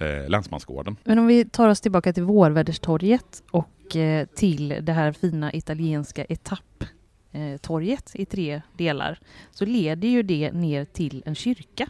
eh, 0.00 0.28
Länsmansgården. 0.28 0.96
Men 1.04 1.18
om 1.18 1.26
vi 1.26 1.44
tar 1.44 1.68
oss 1.68 1.80
tillbaka 1.80 2.12
till 2.12 2.22
Vårväderstorget 2.22 3.42
och 3.50 3.68
Eh, 3.96 4.26
till 4.26 4.78
det 4.82 4.92
här 4.92 5.12
fina 5.12 5.52
italienska 5.52 6.24
etapptorget 6.24 8.10
i 8.14 8.24
tre 8.24 8.62
delar 8.76 9.18
så 9.50 9.64
leder 9.64 10.08
ju 10.08 10.22
det 10.22 10.52
ner 10.52 10.84
till 10.84 11.22
en 11.26 11.34
kyrka 11.34 11.88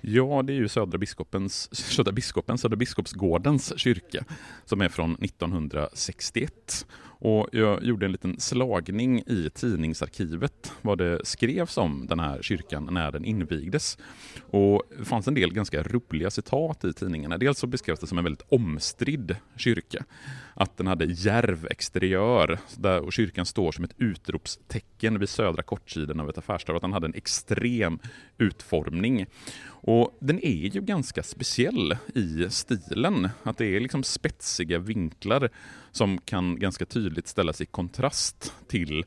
Ja, 0.00 0.42
det 0.42 0.52
är 0.52 0.54
ju 0.54 0.68
Södra 0.68 0.98
Biskopens, 0.98 1.74
Södra 1.74 2.12
Biskopens, 2.12 2.60
Södra 2.60 2.76
Biskopsgårdens 2.76 3.72
kyrka 3.78 4.24
som 4.64 4.80
är 4.80 4.88
från 4.88 5.14
1961. 5.14 6.86
Och 7.22 7.48
jag 7.52 7.84
gjorde 7.84 8.06
en 8.06 8.12
liten 8.12 8.40
slagning 8.40 9.18
i 9.18 9.50
tidningsarkivet 9.54 10.72
vad 10.82 10.98
det 10.98 11.20
skrevs 11.24 11.76
om 11.76 12.06
den 12.06 12.20
här 12.20 12.42
kyrkan 12.42 12.88
när 12.90 13.12
den 13.12 13.24
invigdes. 13.24 13.98
Och 14.50 14.82
det 14.98 15.04
fanns 15.04 15.28
en 15.28 15.34
del 15.34 15.52
ganska 15.52 15.82
roliga 15.82 16.30
citat 16.30 16.84
i 16.84 16.92
tidningarna. 16.92 17.38
Dels 17.38 17.58
så 17.58 17.66
beskrevs 17.66 18.00
det 18.00 18.06
som 18.06 18.18
en 18.18 18.24
väldigt 18.24 18.46
omstridd 18.48 19.36
kyrka. 19.56 20.04
Att 20.54 20.76
den 20.76 20.86
hade 20.86 21.04
järv 21.04 21.66
exteriör 21.70 22.58
där, 22.76 23.00
och 23.00 23.12
kyrkan 23.12 23.46
står 23.46 23.72
som 23.72 23.84
ett 23.84 23.94
utropstecken 23.98 25.18
vid 25.18 25.28
södra 25.28 25.62
kortsidan 25.62 26.20
av 26.20 26.30
ett 26.30 26.38
affärstorg. 26.38 26.76
Att 26.76 26.82
den 26.82 26.92
hade 26.92 27.06
en 27.06 27.14
extrem 27.14 27.98
utformning. 28.38 29.26
Och 29.90 30.16
den 30.20 30.44
är 30.44 30.66
ju 30.66 30.80
ganska 30.80 31.22
speciell 31.22 31.96
i 32.14 32.46
stilen. 32.50 33.28
Att 33.42 33.58
det 33.58 33.76
är 33.76 33.80
liksom 33.80 34.02
spetsiga 34.02 34.78
vinklar 34.78 35.50
som 35.90 36.18
kan 36.18 36.58
ganska 36.58 36.86
tydligt 36.86 37.28
ställas 37.28 37.60
i 37.60 37.66
kontrast 37.66 38.54
till 38.68 39.04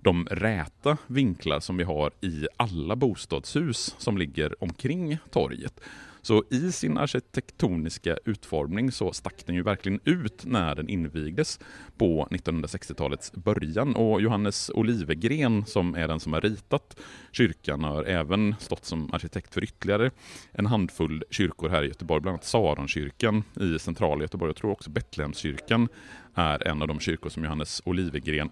de 0.00 0.26
räta 0.26 0.96
vinklar 1.06 1.60
som 1.60 1.76
vi 1.76 1.84
har 1.84 2.10
i 2.20 2.46
alla 2.56 2.96
bostadshus 2.96 3.94
som 3.98 4.18
ligger 4.18 4.62
omkring 4.62 5.18
torget. 5.30 5.80
Så 6.22 6.44
i 6.50 6.72
sin 6.72 6.98
arkitektoniska 6.98 8.18
utformning 8.24 8.92
så 8.92 9.12
stack 9.12 9.46
den 9.46 9.54
ju 9.54 9.62
verkligen 9.62 10.00
ut 10.04 10.44
när 10.44 10.74
den 10.74 10.88
invigdes 10.88 11.60
på 11.96 12.28
1960-talets 12.30 13.32
början. 13.32 13.96
Och 13.96 14.20
Johannes 14.20 14.70
Olivegren 14.74 15.66
som 15.66 15.94
är 15.94 16.08
den 16.08 16.20
som 16.20 16.32
har 16.32 16.40
ritat 16.40 16.96
kyrkan 17.32 17.84
har 17.84 18.04
även 18.04 18.54
stått 18.58 18.84
som 18.84 19.14
arkitekt 19.14 19.54
för 19.54 19.64
ytterligare 19.64 20.10
en 20.52 20.66
handfull 20.66 21.24
kyrkor 21.30 21.68
här 21.68 21.82
i 21.82 21.88
Göteborg, 21.88 22.20
bland 22.20 22.34
annat 22.34 22.44
Saronkyrkan 22.44 23.44
i 23.60 23.78
centrala 23.78 24.22
Göteborg. 24.22 24.48
Jag 24.48 24.56
tror 24.56 24.70
också 24.70 24.90
Betlehemskyrkan 24.90 25.88
är 26.34 26.68
en 26.68 26.82
av 26.82 26.88
de 26.88 27.00
kyrkor 27.00 27.30
som 27.30 27.44
Johannes 27.44 27.82
Olivegren 27.84 28.50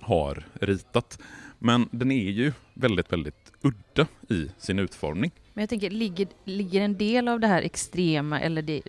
har 0.00 0.44
ritat. 0.60 1.18
Men 1.58 1.88
den 1.92 2.10
är 2.10 2.30
ju 2.30 2.52
väldigt, 2.74 3.12
väldigt 3.12 3.52
udda 3.62 4.06
i 4.28 4.50
sin 4.58 4.78
utformning. 4.78 5.30
Men 5.60 5.62
jag 5.62 5.68
tänker, 5.68 5.90
ligger, 5.90 6.28
ligger 6.44 6.80
en 6.80 6.98
del 6.98 7.28
av 7.28 7.40
det 7.40 7.46
här 7.46 7.62
extrema 7.62 8.40
eller 8.40 8.62
det 8.62 8.82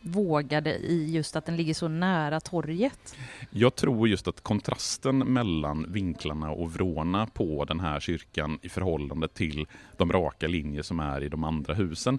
vågade 0.00 0.76
i 0.76 1.12
just 1.12 1.36
att 1.36 1.46
den 1.46 1.56
ligger 1.56 1.74
så 1.74 1.88
nära 1.88 2.40
torget? 2.40 3.16
Jag 3.50 3.74
tror 3.74 4.08
just 4.08 4.28
att 4.28 4.40
kontrasten 4.40 5.18
mellan 5.18 5.92
vinklarna 5.92 6.50
och 6.50 6.72
vrårna 6.72 7.26
på 7.26 7.64
den 7.64 7.80
här 7.80 8.00
kyrkan 8.00 8.58
i 8.62 8.68
förhållande 8.68 9.28
till 9.28 9.66
de 9.96 10.12
raka 10.12 10.48
linjer 10.48 10.82
som 10.82 11.00
är 11.00 11.22
i 11.22 11.28
de 11.28 11.44
andra 11.44 11.74
husen. 11.74 12.18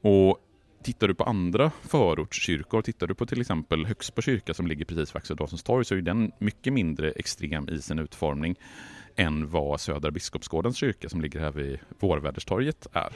Och 0.00 0.38
Tittar 0.82 1.08
du 1.08 1.14
på 1.14 1.24
andra 1.24 1.70
förortskyrkor, 1.82 2.82
tittar 2.82 3.06
du 3.06 3.14
på 3.14 3.26
till 3.26 3.40
exempel 3.40 3.86
Högsbo 3.86 4.22
kyrka 4.22 4.54
som 4.54 4.66
ligger 4.66 4.84
precis 4.84 5.14
vid 5.14 5.16
Axel 5.16 5.36
Dahlsons 5.36 5.62
torg 5.62 5.84
så 5.84 5.94
är 5.94 6.00
den 6.00 6.32
mycket 6.38 6.72
mindre 6.72 7.10
extrem 7.10 7.68
i 7.68 7.82
sin 7.82 7.98
utformning 7.98 8.56
än 9.16 9.50
vad 9.50 9.80
Södra 9.80 10.10
Biskopsgårdens 10.10 10.76
kyrka 10.76 11.08
som 11.08 11.20
ligger 11.20 11.40
här 11.40 11.50
vid 11.50 11.78
Vårväderstorget 11.98 12.86
är. 12.92 13.12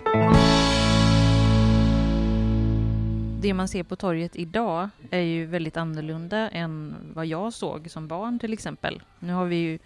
Det 3.40 3.54
man 3.54 3.68
ser 3.68 3.82
på 3.82 3.96
torget 3.96 4.36
idag 4.36 4.88
är 5.10 5.20
ju 5.20 5.46
väldigt 5.46 5.76
annorlunda 5.76 6.50
än 6.50 6.94
vad 7.14 7.26
jag 7.26 7.52
såg 7.52 7.90
som 7.90 8.08
barn 8.08 8.38
till 8.38 8.52
exempel. 8.52 9.02
Nu 9.18 9.32
har 9.32 9.44
vi 9.44 9.56
ju 9.56 9.78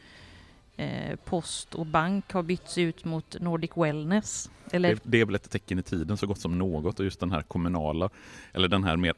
eh, 0.80 1.16
post 1.16 1.74
och 1.74 1.86
bank 1.86 2.32
har 2.32 2.42
bytts 2.42 2.78
ut 2.78 3.04
mot 3.04 3.40
Nordic 3.40 3.70
Wellness. 3.76 4.50
Eller? 4.70 4.94
Det, 4.94 5.00
det, 5.04 5.20
är 5.20 5.24
väl 5.24 5.34
ett 5.34 5.50
tecken 5.50 5.78
i 5.78 5.82
tiden 5.82 6.16
så 6.16 6.26
gott 6.26 6.38
som 6.38 6.58
något 6.58 6.98
och 6.98 7.04
just 7.04 7.20
den 7.20 7.30
här 7.30 7.42
kommunala 7.42 8.10
eller 8.52 8.68
den 8.68 8.84
här 8.84 8.96
mer 8.96 9.14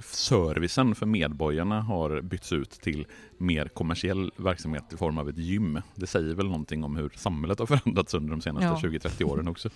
servicen 0.00 0.94
för 0.94 1.06
medborgarna 1.06 1.80
har 1.80 2.20
bytts 2.20 2.52
ut 2.52 2.70
till 2.70 3.06
mer 3.38 3.68
kommersiell 3.68 4.32
verksamhet 4.36 4.84
i 4.92 4.96
form 4.96 5.18
av 5.18 5.28
ett 5.28 5.38
gym. 5.38 5.82
Det 5.94 6.06
säger 6.06 6.34
väl 6.34 6.46
någonting 6.46 6.84
om 6.84 6.96
hur 6.96 7.12
samhället 7.16 7.58
har 7.58 7.66
förändrats 7.66 8.14
under 8.14 8.30
de 8.30 8.40
senaste 8.40 8.86
ja. 8.86 8.98
20-30 8.98 9.24
åren 9.24 9.48
också. 9.48 9.70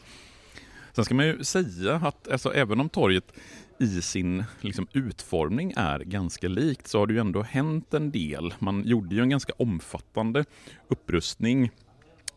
Sen 0.96 1.04
ska 1.04 1.14
man 1.14 1.26
ju 1.26 1.44
säga 1.44 1.94
att 1.94 2.28
alltså, 2.28 2.54
även 2.54 2.80
om 2.80 2.88
torget 2.88 3.32
i 3.78 4.02
sin 4.02 4.44
liksom, 4.61 4.87
utformning 4.92 5.72
är 5.76 5.98
ganska 5.98 6.48
likt 6.48 6.88
så 6.88 6.98
har 6.98 7.06
det 7.06 7.14
ju 7.14 7.20
ändå 7.20 7.42
hänt 7.42 7.94
en 7.94 8.11
del. 8.11 8.54
Man 8.59 8.85
gjorde 8.85 9.14
ju 9.14 9.22
en 9.22 9.28
ganska 9.28 9.52
omfattande 9.56 10.44
upprustning 10.88 11.70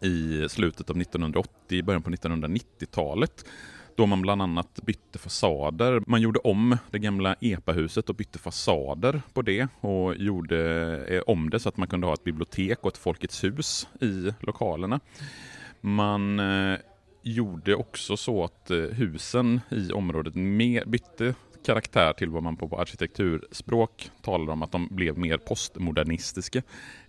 i 0.02 0.50
slutet 0.50 0.90
av 0.90 1.02
1980, 1.02 1.84
början 1.84 2.02
på 2.02 2.10
1990-talet 2.10 3.46
då 3.96 4.06
man 4.06 4.22
bland 4.22 4.42
annat 4.42 4.80
bytte 4.86 5.20
fasader. 5.20 6.04
Man 6.08 6.22
gjorde 6.22 6.40
om 6.40 6.78
det 6.92 7.00
gamla 7.00 7.36
EPA-huset 7.42 8.10
och 8.10 8.16
bytte 8.16 8.40
fasader 8.40 9.22
på 9.34 9.42
det 9.42 9.68
och 9.82 10.16
gjorde 10.16 10.60
eh, 11.08 11.22
om 11.28 11.50
det 11.50 11.60
så 11.60 11.70
att 11.70 11.78
man 11.78 11.88
kunde 11.88 12.08
ha 12.08 12.14
ett 12.14 12.24
bibliotek 12.24 12.80
och 12.82 12.92
ett 12.92 12.98
Folkets 12.98 13.44
hus 13.44 13.88
i 14.02 14.34
lokalerna. 14.40 15.00
Man 15.82 16.40
eh, 16.40 16.80
gjorde 17.22 17.76
också 17.76 18.18
så 18.18 18.44
att 18.44 18.72
eh, 18.72 18.78
husen 18.78 19.62
i 19.70 19.92
området 19.92 20.36
mer, 20.36 20.86
bytte 20.86 21.34
karaktär 21.66 22.14
till 22.14 22.30
vad 22.30 22.44
man 22.44 22.58
på 22.58 22.80
arkitekturspråk 22.80 24.12
talar 24.22 24.54
om 24.54 24.64
att 24.64 24.72
de 24.72 24.88
blev 24.92 25.18
mer 25.18 25.38
postmodernistiska 25.38 26.62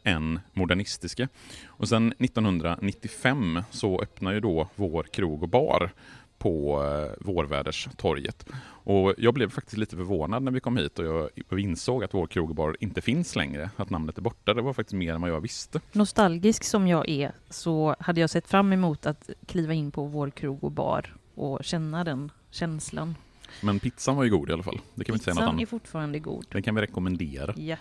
än 0.02 0.40
modernistiska. 0.52 1.28
Och 1.66 1.88
sen 1.88 2.12
1995 2.18 3.62
så 3.70 4.02
öppnar 4.02 4.32
ju 4.32 4.40
då 4.40 4.68
vår 4.76 5.02
krog 5.02 5.42
och 5.42 5.48
bar 5.48 5.92
på 6.40 6.82
eh, 6.82 7.26
Vårväderstorget. 7.26 8.46
Och 8.84 9.14
jag 9.18 9.34
blev 9.34 9.50
faktiskt 9.50 9.76
lite 9.76 9.96
förvånad 9.96 10.42
när 10.42 10.52
vi 10.52 10.60
kom 10.60 10.76
hit 10.76 10.98
och 10.98 11.04
jag 11.04 11.60
insåg 11.60 12.04
att 12.04 12.14
vår 12.14 12.26
krog 12.26 12.76
inte 12.80 13.00
finns 13.00 13.36
längre, 13.36 13.70
att 13.76 13.90
namnet 13.90 14.18
är 14.18 14.22
borta. 14.22 14.54
Det 14.54 14.62
var 14.62 14.72
faktiskt 14.72 14.94
mer 14.94 15.14
än 15.14 15.20
vad 15.20 15.30
jag 15.30 15.40
visste. 15.40 15.80
Nostalgisk 15.92 16.64
som 16.64 16.88
jag 16.88 17.08
är 17.08 17.32
så 17.50 17.96
hade 17.98 18.20
jag 18.20 18.30
sett 18.30 18.48
fram 18.48 18.72
emot 18.72 19.06
att 19.06 19.30
kliva 19.46 19.74
in 19.74 19.90
på 19.90 20.04
vår 20.04 20.30
krog 20.30 20.64
och 20.64 20.72
bar 20.72 21.16
och 21.34 21.64
känna 21.64 22.04
den 22.04 22.30
känslan. 22.50 23.14
Men 23.62 23.80
pizzan 23.80 24.16
var 24.16 24.24
ju 24.24 24.30
god 24.30 24.50
i 24.50 24.52
alla 24.52 24.62
fall. 24.62 24.80
Det 24.94 25.04
kan 25.04 25.16
pizzan 25.16 25.34
vi 25.34 25.38
säga 25.38 25.52
något 25.52 25.62
är 25.62 25.66
fortfarande 25.66 26.18
god. 26.18 26.46
Den 26.52 26.62
kan 26.62 26.74
vi 26.74 26.80
rekommendera. 26.80 27.54
Ja. 27.56 27.76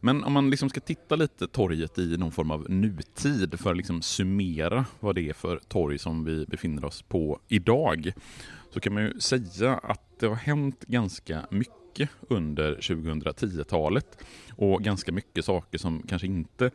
Men 0.00 0.24
om 0.24 0.32
man 0.32 0.50
liksom 0.50 0.68
ska 0.68 0.80
titta 0.80 1.16
lite 1.16 1.46
torget 1.46 1.98
i 1.98 2.16
någon 2.16 2.32
form 2.32 2.50
av 2.50 2.70
nutid 2.70 3.60
för 3.60 3.70
att 3.70 3.76
liksom 3.76 4.02
summera 4.02 4.84
vad 5.00 5.14
det 5.14 5.28
är 5.28 5.32
för 5.32 5.60
torg 5.68 5.98
som 5.98 6.24
vi 6.24 6.46
befinner 6.46 6.84
oss 6.84 7.02
på 7.02 7.40
idag. 7.48 8.12
Så 8.70 8.80
kan 8.80 8.94
man 8.94 9.02
ju 9.02 9.20
säga 9.20 9.74
att 9.74 10.20
det 10.20 10.26
har 10.26 10.34
hänt 10.34 10.84
ganska 10.86 11.46
mycket 11.50 12.10
under 12.28 12.74
2010-talet 12.74 14.18
och 14.56 14.82
ganska 14.82 15.12
mycket 15.12 15.44
saker 15.44 15.78
som 15.78 16.02
kanske 16.02 16.26
inte 16.26 16.70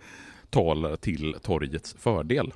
talar 0.50 0.96
till 0.96 1.36
torgets 1.42 1.96
fördel. 2.00 2.54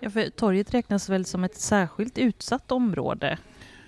Ja, 0.00 0.10
för 0.10 0.30
torget 0.30 0.74
räknas 0.74 1.08
väl 1.08 1.24
som 1.24 1.44
ett 1.44 1.56
särskilt 1.56 2.18
utsatt 2.18 2.72
område 2.72 3.38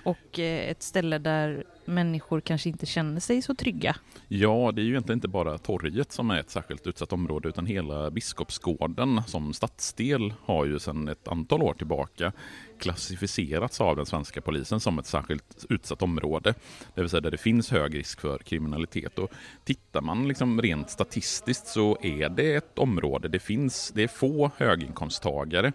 och 0.05 0.39
eh, 0.39 0.71
ett 0.71 0.83
ställe 0.83 1.19
där 1.19 1.65
människor 1.85 2.41
kanske 2.41 2.69
inte 2.69 2.87
känner 2.87 3.21
sig 3.21 3.43
så 3.43 3.55
trygga. 3.55 3.97
Ja, 4.29 4.73
det 4.75 4.81
är 4.81 4.85
ju 4.85 4.91
egentligen 4.91 5.17
inte 5.17 5.29
bara 5.29 5.59
torget 5.59 6.13
som 6.13 6.31
är 6.31 6.41
ett 6.41 6.51
särskilt 6.51 6.87
utsatt 6.87 7.13
område 7.13 7.49
utan 7.49 7.67
hela 7.67 8.11
Biskopsgården 8.11 9.23
som 9.27 9.53
stadsdel 9.53 10.35
har 10.45 10.65
ju 10.65 10.79
sedan 10.79 11.09
ett 11.09 11.29
antal 11.29 11.63
år 11.63 11.75
tillbaka 11.75 12.33
klassificerats 12.79 13.81
av 13.81 13.97
den 13.97 14.07
svenska 14.07 14.41
polisen 14.41 14.81
som 14.81 14.99
ett 14.99 15.07
särskilt 15.07 15.67
utsatt 15.69 16.03
område. 16.03 16.55
Det 16.95 17.01
vill 17.01 17.11
säga 17.11 17.21
där 17.21 17.31
det 17.31 17.39
finns 17.39 17.71
hög 17.71 17.95
risk 17.95 18.21
för 18.21 18.39
kriminalitet. 18.39 19.19
Och 19.19 19.31
tittar 19.65 20.01
man 20.01 20.29
liksom 20.29 20.63
rent 20.63 20.91
statistiskt 20.91 21.67
så 21.67 21.99
är 22.03 22.29
det 22.29 22.55
ett 22.55 22.79
område, 22.79 23.29
det 23.29 23.39
finns, 23.39 23.93
det 23.95 24.03
är 24.03 24.09
få 24.09 24.51
höginkomsttagare. 24.57 25.73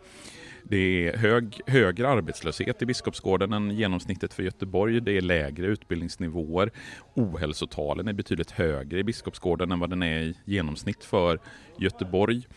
Det 0.69 1.07
är 1.07 1.17
hög, 1.17 1.61
högre 1.67 2.09
arbetslöshet 2.09 2.81
i 2.81 2.85
Biskopsgården 2.85 3.53
än 3.53 3.71
genomsnittet 3.71 4.33
för 4.33 4.43
Göteborg. 4.43 5.01
Det 5.01 5.17
är 5.17 5.21
lägre 5.21 5.67
utbildningsnivåer. 5.67 6.71
Ohälsotalen 7.13 8.07
är 8.07 8.13
betydligt 8.13 8.51
högre 8.51 8.99
i 8.99 9.03
Biskopsgården 9.03 9.71
än 9.71 9.79
vad 9.79 9.89
den 9.89 10.03
är 10.03 10.19
i 10.19 10.37
genomsnitt 10.45 11.03
för 11.03 11.39
Göteborg. 11.77 12.47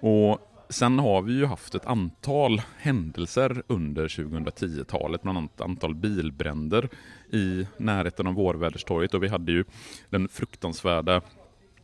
Och 0.00 0.52
Sen 0.68 0.98
har 0.98 1.22
vi 1.22 1.32
ju 1.32 1.46
haft 1.46 1.74
ett 1.74 1.86
antal 1.86 2.62
händelser 2.78 3.62
under 3.66 4.08
2010-talet, 4.08 5.22
bland 5.22 5.38
annat 5.38 5.54
ett 5.54 5.60
antal 5.60 5.94
bilbränder 5.94 6.88
i 7.32 7.66
närheten 7.76 8.26
av 8.26 8.34
Vårväderstorget 8.34 9.14
och 9.14 9.22
vi 9.22 9.28
hade 9.28 9.52
ju 9.52 9.64
den 10.10 10.28
fruktansvärda 10.28 11.22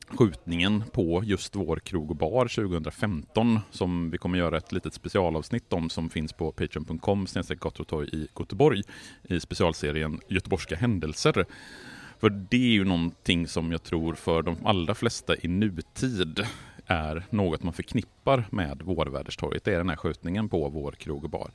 skjutningen 0.08 0.84
på 0.92 1.22
just 1.24 1.56
vår 1.56 1.76
krog 1.76 2.10
och 2.10 2.16
bar 2.16 2.48
2015 2.48 3.60
som 3.70 4.10
vi 4.10 4.18
kommer 4.18 4.38
göra 4.38 4.56
ett 4.56 4.72
litet 4.72 4.94
specialavsnitt 4.94 5.72
om 5.72 5.90
som 5.90 6.10
finns 6.10 6.32
på 6.32 6.52
patreon.com 6.52 7.26
Gottrotorg 7.58 8.08
i 8.12 8.28
Göteborg 8.38 8.82
i 9.22 9.40
specialserien 9.40 10.20
Göteborgska 10.28 10.76
händelser. 10.76 11.44
För 12.18 12.30
det 12.30 12.56
är 12.56 12.72
ju 12.72 12.84
någonting 12.84 13.48
som 13.48 13.72
jag 13.72 13.82
tror 13.82 14.14
för 14.14 14.42
de 14.42 14.56
allra 14.64 14.94
flesta 14.94 15.36
i 15.36 15.48
nutid 15.48 16.46
är 16.86 17.26
något 17.30 17.62
man 17.62 17.72
förknippar 17.72 18.44
med 18.50 18.82
Vårväderstorget. 18.82 19.64
Det 19.64 19.74
är 19.74 19.78
den 19.78 19.88
här 19.88 19.96
skjutningen 19.96 20.48
på 20.48 20.68
vår 20.68 20.92
krog 20.92 21.24
och 21.24 21.30
bar. 21.30 21.50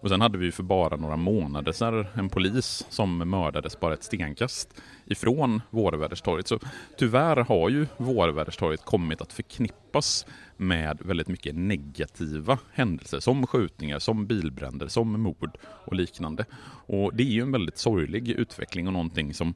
Och 0.00 0.08
sen 0.08 0.20
hade 0.20 0.38
vi 0.38 0.52
för 0.52 0.62
bara 0.62 0.96
några 0.96 1.16
månader 1.16 1.72
sedan 1.72 2.06
en 2.14 2.28
polis 2.28 2.86
som 2.88 3.18
mördades 3.18 3.80
bara 3.80 3.94
ett 3.94 4.02
stenkast 4.02 4.82
ifrån 5.04 5.62
Vårväderstorget. 5.70 6.48
Så 6.48 6.58
tyvärr 6.98 7.36
har 7.36 7.68
ju 7.68 7.86
Vårväderstorget 7.96 8.84
kommit 8.84 9.20
att 9.20 9.32
förknippas 9.32 10.26
med 10.56 10.98
väldigt 11.00 11.28
mycket 11.28 11.54
negativa 11.54 12.58
händelser 12.72 13.20
som 13.20 13.46
skjutningar, 13.46 13.98
som 13.98 14.26
bilbränder, 14.26 14.88
som 14.88 15.20
mord 15.22 15.58
och 15.84 15.94
liknande. 15.94 16.44
Och 16.86 17.14
det 17.14 17.22
är 17.22 17.32
ju 17.32 17.42
en 17.42 17.52
väldigt 17.52 17.78
sorglig 17.78 18.28
utveckling 18.28 18.86
och 18.86 18.92
någonting 18.92 19.34
som 19.34 19.54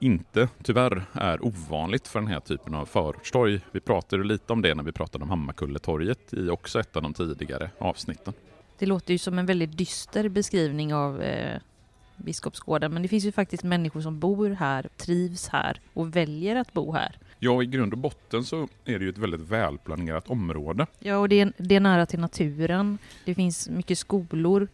inte 0.00 0.48
tyvärr 0.62 1.04
är 1.12 1.44
ovanligt 1.44 2.08
för 2.08 2.20
den 2.20 2.28
här 2.28 2.40
typen 2.40 2.74
av 2.74 2.86
förortstorg. 2.86 3.60
Vi 3.72 3.80
pratade 3.80 4.24
lite 4.24 4.52
om 4.52 4.62
det 4.62 4.74
när 4.74 4.82
vi 4.82 4.92
pratade 4.92 5.24
om 5.24 5.30
Hammarkulletorget 5.30 6.34
i 6.34 6.50
också 6.50 6.80
ett 6.80 6.96
av 6.96 7.02
de 7.02 7.14
tidigare 7.14 7.70
avsnitten. 7.78 8.34
Det 8.78 8.86
låter 8.86 9.12
ju 9.12 9.18
som 9.18 9.38
en 9.38 9.46
väldigt 9.46 9.78
dyster 9.78 10.28
beskrivning 10.28 10.94
av 10.94 11.22
eh, 11.22 11.60
Biskopsgården, 12.16 12.92
men 12.94 13.02
det 13.02 13.08
finns 13.08 13.24
ju 13.24 13.32
faktiskt 13.32 13.62
människor 13.62 14.00
som 14.00 14.18
bor 14.18 14.50
här, 14.50 14.88
trivs 14.96 15.48
här 15.48 15.80
och 15.92 16.16
väljer 16.16 16.56
att 16.56 16.72
bo 16.72 16.92
här. 16.92 17.18
Ja, 17.38 17.62
i 17.62 17.66
grund 17.66 17.92
och 17.92 17.98
botten 17.98 18.44
så 18.44 18.68
är 18.84 18.98
det 18.98 19.04
ju 19.04 19.10
ett 19.10 19.18
väldigt 19.18 19.40
välplanerat 19.40 20.30
område. 20.30 20.86
Ja, 20.98 21.16
och 21.16 21.28
det 21.28 21.40
är, 21.40 21.52
det 21.56 21.74
är 21.74 21.80
nära 21.80 22.06
till 22.06 22.18
naturen. 22.18 22.98
Det 23.24 23.34
finns 23.34 23.68
mycket 23.68 23.98
skolor. 23.98 24.68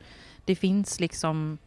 Det 0.44 0.56
finns 0.56 1.00
liksom 1.00 1.58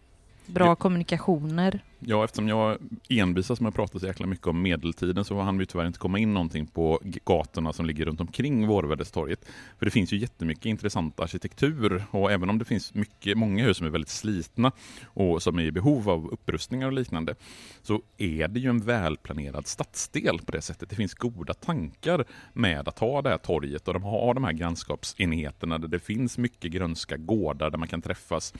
bra 0.45 0.65
Ja. 0.65 0.75
kommunikationer. 0.75 1.79
Ja, 2.05 2.23
eftersom 2.23 2.47
jag 2.47 2.77
envisas 3.09 3.61
med 3.61 3.69
att 3.69 3.75
prata 3.75 3.99
så 3.99 4.05
jäkla 4.05 4.25
mycket 4.25 4.47
om 4.47 4.61
medeltiden 4.61 5.25
så 5.25 5.41
hann 5.41 5.57
vi 5.57 5.65
tyvärr 5.65 5.85
inte 5.87 5.99
komma 5.99 6.19
in 6.19 6.33
någonting 6.33 6.65
på 6.67 6.99
gatorna 7.03 7.73
som 7.73 7.85
ligger 7.85 8.05
runt 8.05 8.21
omkring 8.21 8.67
Vårväderstorget. 8.67 9.45
För 9.79 9.85
det 9.85 9.91
finns 9.91 10.13
ju 10.13 10.17
jättemycket 10.17 10.65
intressant 10.65 11.19
arkitektur 11.19 12.03
och 12.11 12.31
även 12.31 12.49
om 12.49 12.57
det 12.59 12.65
finns 12.65 12.93
mycket, 12.93 13.37
många 13.37 13.63
hus 13.63 13.77
som 13.77 13.87
är 13.87 13.91
väldigt 13.91 14.09
slitna 14.09 14.71
och 15.05 15.43
som 15.43 15.59
är 15.59 15.63
i 15.63 15.71
behov 15.71 16.09
av 16.09 16.27
upprustningar 16.27 16.87
och 16.87 16.93
liknande 16.93 17.35
så 17.81 18.01
är 18.17 18.47
det 18.47 18.59
ju 18.59 18.69
en 18.69 18.79
välplanerad 18.79 19.67
stadsdel 19.67 20.39
på 20.39 20.51
det 20.51 20.61
sättet. 20.61 20.89
Det 20.89 20.95
finns 20.95 21.13
goda 21.13 21.53
tankar 21.53 22.25
med 22.53 22.87
att 22.87 22.99
ha 22.99 23.21
det 23.21 23.29
här 23.29 23.37
torget 23.37 23.87
och 23.87 23.93
de 23.93 24.03
har 24.03 24.33
de 24.33 24.43
här 24.43 24.53
grannskapsenheterna 24.53 25.77
där 25.77 25.87
det 25.87 25.99
finns 25.99 26.37
mycket 26.37 26.71
grönska 26.71 27.17
gårdar 27.17 27.69
där 27.69 27.77
man 27.77 27.87
kan 27.87 28.01
träffas. 28.01 28.53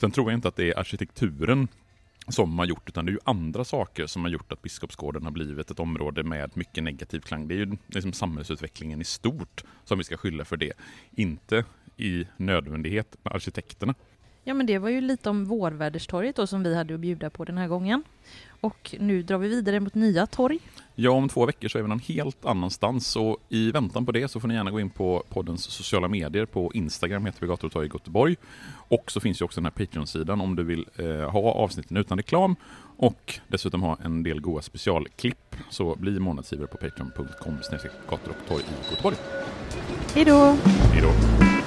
Sen 0.00 0.10
tror 0.10 0.30
jag 0.30 0.38
inte 0.38 0.48
att 0.48 0.56
det 0.56 0.70
är 0.70 0.78
arkitekturen 0.78 1.68
som 2.28 2.58
har 2.58 2.66
gjort, 2.66 2.88
utan 2.88 3.06
det 3.06 3.10
är 3.10 3.12
ju 3.12 3.18
andra 3.24 3.64
saker 3.64 4.06
som 4.06 4.22
har 4.22 4.30
gjort 4.30 4.52
att 4.52 4.62
Biskopsgården 4.62 5.24
har 5.24 5.30
blivit 5.30 5.70
ett 5.70 5.80
område 5.80 6.22
med 6.22 6.56
mycket 6.56 6.84
negativ 6.84 7.20
klang. 7.20 7.48
Det 7.48 7.54
är 7.54 7.58
ju 7.58 7.76
liksom 7.86 8.12
samhällsutvecklingen 8.12 9.00
i 9.00 9.04
stort 9.04 9.64
som 9.84 9.98
vi 9.98 10.04
ska 10.04 10.16
skylla 10.16 10.44
för 10.44 10.56
det, 10.56 10.72
inte 11.10 11.64
i 11.96 12.26
nödvändighet 12.36 13.16
med 13.22 13.34
arkitekterna. 13.34 13.94
Ja, 14.44 14.54
men 14.54 14.66
det 14.66 14.78
var 14.78 14.88
ju 14.88 15.00
lite 15.00 15.30
om 15.30 15.44
Vårväderstorget 15.44 16.36
då 16.36 16.46
som 16.46 16.62
vi 16.62 16.74
hade 16.74 16.94
att 16.94 17.00
bjuda 17.00 17.30
på 17.30 17.44
den 17.44 17.58
här 17.58 17.68
gången. 17.68 18.02
Och 18.60 18.94
nu 18.98 19.22
drar 19.22 19.38
vi 19.38 19.48
vidare 19.48 19.80
mot 19.80 19.94
nya 19.94 20.26
torg. 20.26 20.58
Ja, 20.94 21.10
om 21.10 21.28
två 21.28 21.46
veckor 21.46 21.68
så 21.68 21.78
är 21.78 21.82
vi 21.82 21.88
någon 21.88 21.98
helt 21.98 22.44
annanstans 22.44 23.16
och 23.16 23.36
i 23.48 23.70
väntan 23.70 24.06
på 24.06 24.12
det 24.12 24.28
så 24.28 24.40
får 24.40 24.48
ni 24.48 24.54
gärna 24.54 24.70
gå 24.70 24.80
in 24.80 24.90
på 24.90 25.24
poddens 25.28 25.64
sociala 25.64 26.08
medier. 26.08 26.46
På 26.46 26.70
Instagram 26.74 27.26
heter 27.26 27.40
vi 27.40 27.46
Gator 27.46 27.66
och 27.66 27.72
torg 27.72 27.86
i 27.86 27.90
Göteborg. 27.92 28.36
Och 28.88 29.10
så 29.10 29.20
finns 29.20 29.40
ju 29.40 29.44
också 29.44 29.60
den 29.60 29.64
här 29.64 29.86
Patreon-sidan 29.86 30.40
om 30.40 30.56
du 30.56 30.64
vill 30.64 30.86
eh, 30.96 31.30
ha 31.30 31.52
avsnitten 31.52 31.96
utan 31.96 32.18
reklam 32.18 32.56
och 32.96 33.40
dessutom 33.48 33.82
ha 33.82 33.98
en 34.04 34.22
del 34.22 34.40
goda 34.40 34.62
specialklipp. 34.62 35.56
Så 35.70 35.94
bli 35.94 36.20
månadsgivare 36.20 36.66
på 36.66 36.76
patreon.com 36.76 37.58
gator 38.10 38.30
och 38.30 38.48
torg 38.48 38.62
i 38.62 38.90
Göteborg. 38.90 39.16
Hej 40.14 40.24
då! 40.24 40.56
Hej 40.92 41.02
då! 41.02 41.57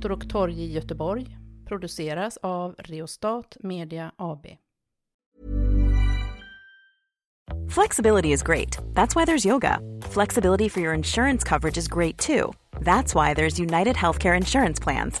Gator 0.00 0.12
och 0.12 0.28
torg 0.28 0.62
i 0.62 0.72
Göteborg 0.72 1.36
produceras 1.66 2.38
av 2.42 2.74
Reostat 2.78 3.56
Media 3.60 4.12
AB. 4.16 4.46
Flexibility 7.70 8.32
is 8.32 8.42
great. 8.42 8.78
That's 8.94 9.14
why 9.14 9.24
there's 9.24 9.48
yoga. 9.48 9.78
Flexibility 10.02 10.68
for 10.68 10.80
your 10.80 10.94
insurance 10.94 11.48
coverage 11.48 11.78
is 11.78 11.88
great 11.88 12.18
too. 12.18 12.52
That's 12.84 13.14
why 13.14 13.34
there's 13.34 13.60
United 13.60 13.96
Healthcare 13.96 14.36
Insurance 14.36 14.82
Plans. 14.82 15.20